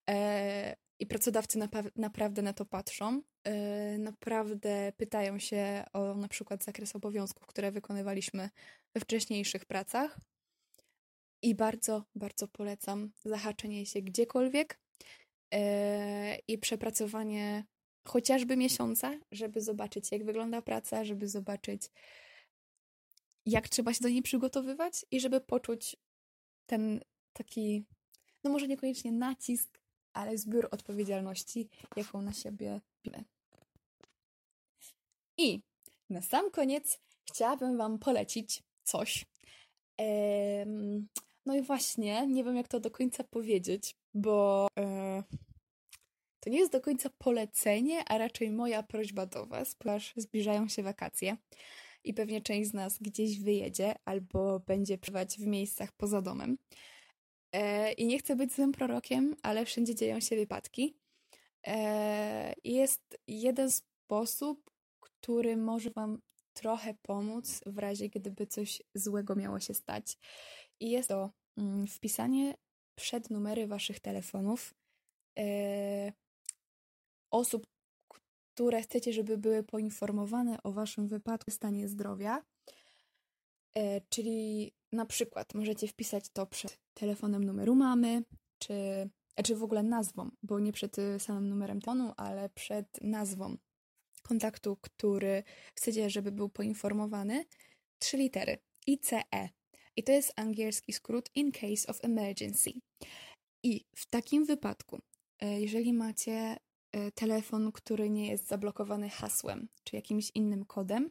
eee, 0.06 0.74
i 0.98 1.06
pracodawcy 1.06 1.58
naprawdę 1.96 2.42
na 2.42 2.52
to 2.52 2.66
patrzą. 2.66 3.22
Eee, 3.44 3.98
naprawdę 3.98 4.92
pytają 4.96 5.38
się 5.38 5.84
o 5.92 6.14
na 6.14 6.28
przykład 6.28 6.64
zakres 6.64 6.96
obowiązków, 6.96 7.46
które 7.46 7.72
wykonywaliśmy 7.72 8.50
we 8.94 9.00
wcześniejszych 9.00 9.64
pracach. 9.64 10.18
I 11.42 11.54
bardzo, 11.54 12.04
bardzo 12.14 12.48
polecam 12.48 13.12
zahaczenie 13.24 13.86
się 13.86 14.02
gdziekolwiek 14.02 14.80
i 16.48 16.58
przepracowanie 16.58 17.64
chociażby 18.08 18.56
miesiąca, 18.56 19.12
żeby 19.32 19.60
zobaczyć, 19.60 20.12
jak 20.12 20.24
wygląda 20.24 20.62
praca, 20.62 21.04
żeby 21.04 21.28
zobaczyć, 21.28 21.82
jak 23.46 23.68
trzeba 23.68 23.94
się 23.94 24.00
do 24.00 24.08
niej 24.08 24.22
przygotowywać 24.22 25.06
i 25.10 25.20
żeby 25.20 25.40
poczuć 25.40 25.96
ten 26.66 27.00
taki, 27.32 27.84
no 28.44 28.50
może 28.50 28.68
niekoniecznie 28.68 29.12
nacisk, 29.12 29.80
ale 30.12 30.38
zbiór 30.38 30.68
odpowiedzialności, 30.70 31.68
jaką 31.96 32.22
na 32.22 32.32
siebie 32.32 32.80
bierzemy. 33.04 33.24
I 35.38 35.60
na 36.10 36.22
sam 36.22 36.50
koniec 36.50 37.00
chciałabym 37.30 37.76
Wam 37.76 37.98
polecić 37.98 38.62
coś. 38.82 39.26
Ehm, 39.98 41.06
no 41.46 41.56
i 41.56 41.62
właśnie, 41.62 42.26
nie 42.26 42.44
wiem 42.44 42.56
jak 42.56 42.68
to 42.68 42.80
do 42.80 42.90
końca 42.90 43.24
powiedzieć, 43.24 43.96
bo 44.14 44.68
e, 44.78 45.22
to 46.40 46.50
nie 46.50 46.58
jest 46.58 46.72
do 46.72 46.80
końca 46.80 47.10
polecenie, 47.18 48.04
a 48.08 48.18
raczej 48.18 48.50
moja 48.50 48.82
prośba 48.82 49.26
do 49.26 49.46
Was, 49.46 49.74
ponieważ 49.74 50.12
zbliżają 50.16 50.68
się 50.68 50.82
wakacje 50.82 51.36
i 52.04 52.14
pewnie 52.14 52.40
część 52.40 52.70
z 52.70 52.74
nas 52.74 52.98
gdzieś 52.98 53.40
wyjedzie 53.40 53.94
albo 54.04 54.60
będzie 54.60 54.98
przebywać 54.98 55.36
w 55.36 55.46
miejscach 55.46 55.92
poza 55.92 56.22
domem. 56.22 56.58
E, 57.52 57.92
I 57.92 58.06
nie 58.06 58.18
chcę 58.18 58.36
być 58.36 58.54
złym 58.54 58.72
prorokiem, 58.72 59.36
ale 59.42 59.64
wszędzie 59.64 59.94
dzieją 59.94 60.20
się 60.20 60.36
wypadki. 60.36 60.96
E, 61.66 62.54
jest 62.64 63.18
jeden 63.26 63.70
sposób, 63.70 64.70
który 65.00 65.56
może 65.56 65.90
Wam 65.90 66.20
trochę 66.52 66.94
pomóc 67.02 67.60
w 67.66 67.78
razie, 67.78 68.08
gdyby 68.08 68.46
coś 68.46 68.82
złego 68.94 69.36
miało 69.36 69.60
się 69.60 69.74
stać. 69.74 70.18
I 70.80 70.90
jest 70.90 71.08
to 71.08 71.30
mm, 71.56 71.86
wpisanie 71.86 72.54
przed 72.94 73.30
numery 73.30 73.66
Waszych 73.66 74.00
telefonów 74.00 74.74
e, 75.38 76.12
osób, 77.30 77.66
które 78.54 78.82
chcecie, 78.82 79.12
żeby 79.12 79.38
były 79.38 79.62
poinformowane 79.62 80.62
o 80.62 80.72
waszym 80.72 81.08
wypadku, 81.08 81.50
stanie 81.50 81.88
zdrowia. 81.88 82.44
E, 83.74 84.00
czyli 84.00 84.72
na 84.92 85.06
przykład 85.06 85.54
możecie 85.54 85.88
wpisać 85.88 86.24
to 86.32 86.46
przed 86.46 86.78
telefonem 86.94 87.44
numeru 87.44 87.74
mamy, 87.74 88.24
czy, 88.58 88.74
e, 89.36 89.42
czy 89.42 89.56
w 89.56 89.62
ogóle 89.62 89.82
nazwą, 89.82 90.30
bo 90.42 90.60
nie 90.60 90.72
przed 90.72 90.98
y, 90.98 91.18
samym 91.18 91.48
numerem 91.48 91.80
telefonu, 91.80 92.12
ale 92.16 92.48
przed 92.48 92.86
nazwą 93.02 93.56
kontaktu, 94.22 94.76
który 94.76 95.42
chcecie, 95.74 96.10
żeby 96.10 96.32
był 96.32 96.48
poinformowany. 96.48 97.44
Trzy 97.98 98.16
litery 98.16 98.58
ICE. 98.86 99.48
I 99.96 100.02
to 100.02 100.12
jest 100.12 100.32
angielski 100.36 100.92
skrót 100.92 101.30
In 101.34 101.52
Case 101.52 101.86
of 101.88 102.04
Emergency. 102.04 102.70
I 103.62 103.84
w 103.96 104.06
takim 104.06 104.44
wypadku, 104.44 104.98
e, 105.40 105.60
jeżeli 105.60 105.92
macie 105.92 106.56
telefon, 107.14 107.72
który 107.72 108.10
nie 108.10 108.30
jest 108.30 108.48
zablokowany 108.48 109.08
hasłem 109.08 109.68
czy 109.84 109.96
jakimś 109.96 110.30
innym 110.34 110.64
kodem. 110.64 111.10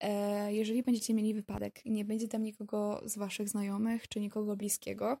E, 0.00 0.52
jeżeli 0.54 0.82
będziecie 0.82 1.14
mieli 1.14 1.34
wypadek 1.34 1.86
i 1.86 1.90
nie 1.90 2.04
będzie 2.04 2.28
tam 2.28 2.42
nikogo 2.42 3.02
z 3.04 3.18
Waszych 3.18 3.48
znajomych 3.48 4.08
czy 4.08 4.20
nikogo 4.20 4.56
bliskiego, 4.56 5.18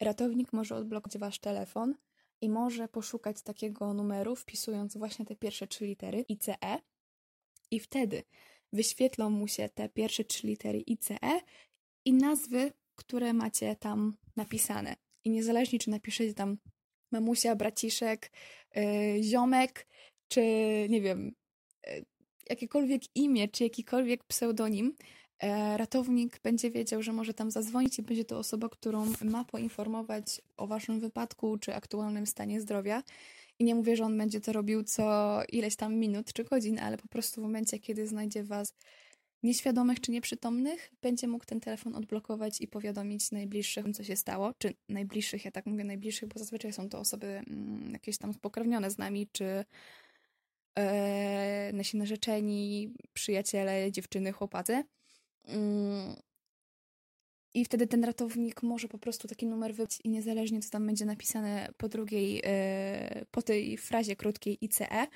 ratownik 0.00 0.52
może 0.52 0.76
odblokować 0.76 1.18
Wasz 1.18 1.38
telefon 1.38 1.94
i 2.40 2.48
może 2.48 2.88
poszukać 2.88 3.42
takiego 3.42 3.94
numeru, 3.94 4.36
wpisując 4.36 4.96
właśnie 4.96 5.26
te 5.26 5.36
pierwsze 5.36 5.66
trzy 5.66 5.86
litery 5.86 6.24
ICE, 6.28 6.78
i 7.70 7.80
wtedy 7.80 8.22
wyświetlą 8.72 9.30
mu 9.30 9.48
się 9.48 9.68
te 9.68 9.88
pierwsze 9.88 10.24
trzy 10.24 10.46
litery 10.46 10.78
ICE 10.86 11.40
i 12.04 12.12
nazwy, 12.12 12.72
które 12.94 13.32
macie 13.32 13.76
tam 13.76 14.16
napisane. 14.36 14.96
I 15.24 15.30
niezależnie, 15.30 15.78
czy 15.78 15.90
napiszecie 15.90 16.34
tam 16.34 16.58
mamusia, 17.12 17.56
braciszek, 17.56 18.30
yy, 18.74 19.22
ziomek, 19.22 19.86
czy 20.28 20.40
nie 20.88 21.00
wiem, 21.00 21.34
yy, 21.86 22.04
jakiekolwiek 22.50 23.02
imię, 23.14 23.48
czy 23.48 23.64
jakikolwiek 23.64 24.24
pseudonim, 24.24 24.94
yy, 25.42 25.76
ratownik 25.76 26.40
będzie 26.42 26.70
wiedział, 26.70 27.02
że 27.02 27.12
może 27.12 27.34
tam 27.34 27.50
zadzwonić 27.50 27.98
i 27.98 28.02
będzie 28.02 28.24
to 28.24 28.38
osoba, 28.38 28.68
którą 28.68 29.12
ma 29.24 29.44
poinformować 29.44 30.40
o 30.56 30.66
waszym 30.66 31.00
wypadku, 31.00 31.58
czy 31.58 31.74
aktualnym 31.74 32.26
stanie 32.26 32.60
zdrowia. 32.60 33.02
I 33.58 33.64
nie 33.64 33.74
mówię, 33.74 33.96
że 33.96 34.04
on 34.04 34.18
będzie 34.18 34.40
to 34.40 34.52
robił 34.52 34.82
co 34.82 35.40
ileś 35.48 35.76
tam 35.76 35.94
minut 35.94 36.32
czy 36.32 36.44
godzin, 36.44 36.78
ale 36.78 36.98
po 36.98 37.08
prostu 37.08 37.40
w 37.40 37.44
momencie, 37.44 37.78
kiedy 37.78 38.06
znajdzie 38.06 38.44
was 38.44 38.74
nieświadomych 39.42 40.00
czy 40.00 40.12
nieprzytomnych, 40.12 40.90
będzie 41.02 41.28
mógł 41.28 41.44
ten 41.44 41.60
telefon 41.60 41.94
odblokować 41.94 42.60
i 42.60 42.68
powiadomić 42.68 43.30
najbliższych, 43.30 43.86
co 43.94 44.04
się 44.04 44.16
stało. 44.16 44.54
Czy 44.58 44.74
najbliższych, 44.88 45.44
ja 45.44 45.50
tak 45.50 45.66
mówię 45.66 45.84
najbliższych, 45.84 46.28
bo 46.28 46.38
zazwyczaj 46.38 46.72
są 46.72 46.88
to 46.88 46.98
osoby 46.98 47.26
mm, 47.26 47.90
jakieś 47.92 48.18
tam 48.18 48.34
spokrewnione 48.34 48.90
z 48.90 48.98
nami, 48.98 49.28
czy 49.32 49.64
e, 50.78 51.70
nasi 51.72 51.96
narzeczeni, 51.96 52.94
przyjaciele, 53.12 53.92
dziewczyny, 53.92 54.32
chłopacy. 54.32 54.84
Mm. 55.44 56.16
I 57.54 57.64
wtedy 57.64 57.86
ten 57.86 58.04
ratownik 58.04 58.62
może 58.62 58.88
po 58.88 58.98
prostu 58.98 59.28
taki 59.28 59.46
numer 59.46 59.74
wybrać 59.74 59.98
i 60.04 60.08
niezależnie 60.08 60.60
co 60.60 60.70
tam 60.70 60.86
będzie 60.86 61.04
napisane 61.04 61.68
po 61.76 61.88
drugiej, 61.88 62.42
e, 62.44 63.24
po 63.30 63.42
tej 63.42 63.78
frazie 63.78 64.16
krótkiej 64.16 64.58
ICE, 64.60 65.06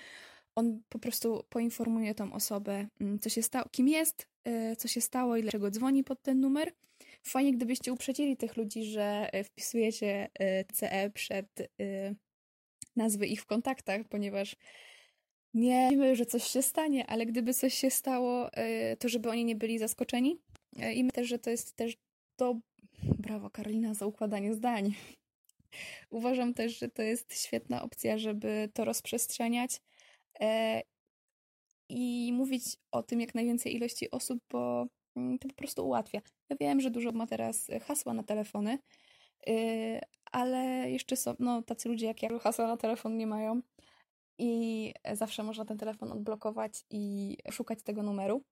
on 0.55 0.83
po 0.89 0.99
prostu 0.99 1.45
poinformuje 1.49 2.15
tą 2.15 2.33
osobę, 2.33 2.87
mm, 3.01 3.19
co 3.19 3.29
się 3.29 3.43
stało, 3.43 3.69
kim 3.71 3.89
jest, 3.89 4.29
e, 4.45 4.77
co 4.77 4.89
się 4.89 5.01
stało 5.01 5.37
i 5.37 5.43
dlaczego 5.43 5.71
dzwoni 5.71 6.05
pod 6.05 6.23
ten 6.23 6.41
numer. 6.41 6.73
Fajnie, 7.23 7.53
gdybyście 7.53 7.93
uprzedzili 7.93 8.37
tych 8.37 8.57
ludzi, 8.57 8.85
że 8.85 9.29
e, 9.33 9.45
wpisujecie 9.45 10.29
e, 10.41 10.65
CE 10.65 11.11
przed 11.11 11.47
nazwy 12.97 13.27
ich 13.27 13.43
w 13.43 13.47
kontaktach, 13.47 14.09
ponieważ 14.09 14.57
nie 15.55 15.89
wiemy, 15.91 16.17
że 16.17 16.27
coś 16.27 16.45
się 16.45 16.63
stanie, 16.63 17.07
ale 17.07 17.27
gdyby 17.27 17.55
coś 17.55 17.75
się 17.75 17.91
stało, 17.91 18.51
to 18.99 19.09
żeby 19.09 19.31
oni 19.31 19.45
nie 19.45 19.57
byli 19.57 19.79
zaskoczeni. 19.79 20.39
I 20.95 21.05
myślę, 21.05 21.25
że 21.25 21.39
to 21.39 21.51
jest 21.51 21.77
też 21.77 21.97
to. 22.37 22.61
Brawo, 23.19 23.51
Karolina, 23.51 23.95
za 23.95 24.07
układanie 24.07 24.55
zdań. 24.55 24.95
Uważam 26.11 26.55
też, 26.55 26.79
że 26.79 26.89
to 26.89 27.03
jest 27.03 27.43
świetna 27.43 27.83
opcja, 27.83 28.19
żeby 28.19 28.69
to 28.75 28.85
rozprzestrzeniać 28.85 29.81
i 31.89 32.33
mówić 32.33 32.64
o 32.91 33.03
tym 33.03 33.20
jak 33.20 33.35
najwięcej 33.35 33.76
ilości 33.76 34.11
osób, 34.11 34.39
bo 34.51 34.87
mm, 35.16 35.39
to 35.39 35.49
po 35.49 35.55
prostu 35.55 35.87
ułatwia. 35.87 36.20
Ja 36.51 36.57
wiem, 36.61 36.80
że 36.80 36.91
dużo 36.91 37.12
ma 37.12 37.26
teraz 37.26 37.70
hasła 37.83 38.14
na 38.14 38.22
telefony, 38.22 38.78
y, 39.49 40.01
ale 40.33 40.91
jeszcze 40.91 41.16
są 41.16 41.35
no, 41.39 41.62
tacy 41.62 41.89
ludzie 41.89 42.07
jak 42.07 42.22
ja, 42.22 42.39
hasła 42.39 42.66
na 42.66 42.76
telefon 42.76 43.16
nie 43.16 43.26
mają 43.26 43.62
i 44.39 44.95
zawsze 45.12 45.43
można 45.43 45.64
ten 45.64 45.78
telefon 45.78 46.12
odblokować 46.12 46.85
i 46.91 47.37
szukać 47.51 47.83
tego 47.83 48.03
numeru, 48.03 48.43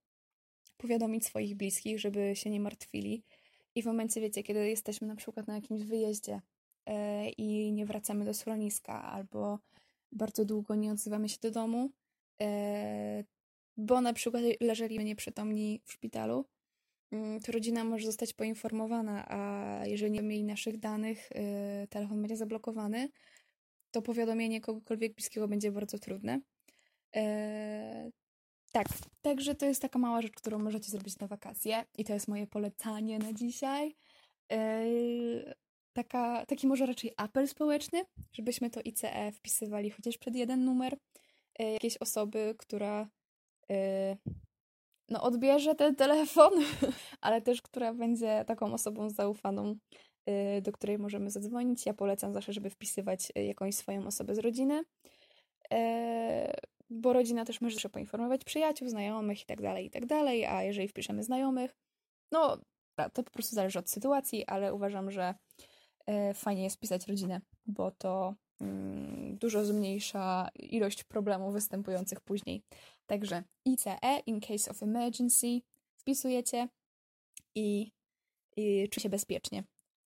powiadomić 0.77 1.27
swoich 1.27 1.57
bliskich, 1.57 2.01
żeby 2.01 2.37
się 2.37 2.51
nie 2.51 2.61
martwili. 2.61 3.25
I 3.75 3.83
w 3.83 3.87
momencie, 3.87 4.21
wiecie, 4.21 4.43
kiedy 4.43 4.69
jesteśmy 4.69 5.09
na 5.09 5.17
przykład 5.17 5.47
na 5.47 5.55
jakimś 5.55 5.83
wyjeździe 5.83 6.41
i 7.37 7.73
nie 7.73 7.87
wracamy 7.87 8.25
do 8.25 8.35
schroniska, 8.35 9.03
albo 9.03 9.59
bardzo 10.13 10.45
długo 10.45 10.75
nie 10.75 10.93
odzywamy 10.93 11.29
się 11.29 11.39
do 11.43 11.51
domu, 11.51 11.91
yy, 12.41 12.47
bo 13.77 14.01
na 14.01 14.13
przykład 14.13 14.43
leżeli 14.61 14.99
nieprzytomni 14.99 15.83
w 15.85 15.93
szpitalu, 15.93 16.45
yy, 17.13 17.41
to 17.41 17.53
rodzina 17.53 17.85
może 17.85 18.07
zostać 18.07 18.33
poinformowana, 18.33 19.29
a 19.29 19.83
jeżeli 19.87 20.13
nie 20.13 20.23
mieli 20.23 20.45
naszych 20.45 20.79
danych, 20.79 21.29
yy, 21.81 21.89
telefon 21.89 22.23
będzie 22.23 22.37
zablokowany, 22.37 23.09
to 23.91 24.03
powiadomienie 24.03 24.61
kogokolwiek 24.61 25.15
bliskiego 25.15 25.49
będzie 25.49 25.73
bardzo 25.73 25.99
trudne. 25.99 26.41
Tak, 28.73 28.87
także 29.23 29.55
to 29.55 29.67
jest 29.67 29.83
taka 29.83 29.99
mała 29.99 30.23
rzecz, 30.23 30.33
którą 30.33 30.59
możecie 30.59 30.91
zrobić 30.91 31.19
na 31.19 31.27
wakacje 31.27 31.85
i 31.99 32.05
to 32.05 32.13
jest 32.13 32.29
moje 32.29 32.47
polecanie 32.47 33.19
na 33.19 33.33
dzisiaj. 33.33 33.97
Taka, 35.93 36.47
taki 36.47 36.67
może 36.67 36.87
raczej 36.87 37.13
apel 37.17 37.49
społeczny, 37.49 38.05
żebyśmy 38.33 38.71
to 38.71 38.81
ICE 38.81 39.33
wpisywali 39.33 39.91
chociaż 39.91 40.19
przed 40.19 40.35
jeden 40.35 40.65
numer 40.65 40.97
eee, 41.59 41.73
jakiejś 41.73 41.97
osoby, 41.97 42.55
która 42.59 43.09
e, 43.71 44.17
no, 45.09 45.23
odbierze 45.23 45.75
ten 45.75 45.97
telefon, 45.97 46.53
ale 47.21 47.43
też 47.43 47.63
która 47.63 47.95
będzie 47.95 48.45
taką 48.47 48.75
osobą 48.75 49.11
zaufaną 49.11 49.77
Y, 50.29 50.63
do 50.63 50.73
której 50.73 50.99
możemy 50.99 51.31
zadzwonić. 51.31 51.87
Ja 51.87 51.95
polecam 51.95 52.33
zawsze, 52.33 52.53
żeby 52.53 52.71
wpisywać 52.71 53.33
jakąś 53.35 53.75
swoją 53.75 54.07
osobę 54.07 54.35
z 54.35 54.39
rodziny, 54.39 54.85
e, 55.73 56.55
bo 56.91 57.13
rodzina 57.13 57.45
też 57.45 57.61
może 57.61 57.89
poinformować 57.89 58.45
przyjaciół, 58.45 58.89
znajomych 58.89 59.41
itd., 59.41 59.63
tak 59.63 59.83
itd., 59.83 60.07
tak 60.07 60.53
a 60.53 60.63
jeżeli 60.63 60.89
wpiszemy 60.89 61.23
znajomych, 61.23 61.75
no 62.33 62.59
to 63.13 63.23
po 63.23 63.31
prostu 63.31 63.55
zależy 63.55 63.79
od 63.79 63.91
sytuacji, 63.91 64.47
ale 64.47 64.75
uważam, 64.75 65.11
że 65.11 65.23
e, 65.23 65.35
fajnie 66.35 66.65
jest 66.65 66.79
pisać 66.79 67.09
rodzinę, 67.09 67.41
bo 67.67 67.91
to 67.91 68.35
mm, 68.61 69.39
dużo 69.39 69.65
zmniejsza 69.65 70.49
ilość 70.55 71.05
problemów 71.05 71.53
występujących 71.53 72.21
później. 72.21 72.63
Także 73.07 73.43
ICE, 73.65 73.99
in 74.27 74.41
case 74.41 74.71
of 74.71 74.83
emergency, 74.83 75.61
wpisujecie 75.97 76.69
i, 77.55 77.93
i 78.57 78.89
czuję 78.91 79.03
się 79.03 79.09
bezpiecznie. 79.09 79.65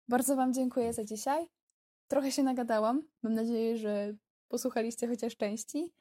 Bardzo 0.09 0.36
Wam 0.36 0.53
dziękuję 0.55 0.93
za 0.93 1.05
dzisiaj. 1.05 1.47
Trochę 2.09 2.32
się 2.32 2.43
nagadałam. 2.43 3.03
Mam 3.22 3.34
nadzieję, 3.34 3.78
że 3.78 4.14
posłuchaliście 4.49 5.09
chociaż 5.09 5.36
części. 5.36 5.93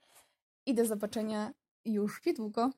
I 0.66 0.74
do 0.74 0.86
zobaczenia 0.86 1.54
już 1.86 2.26
niedługo. 2.26 2.72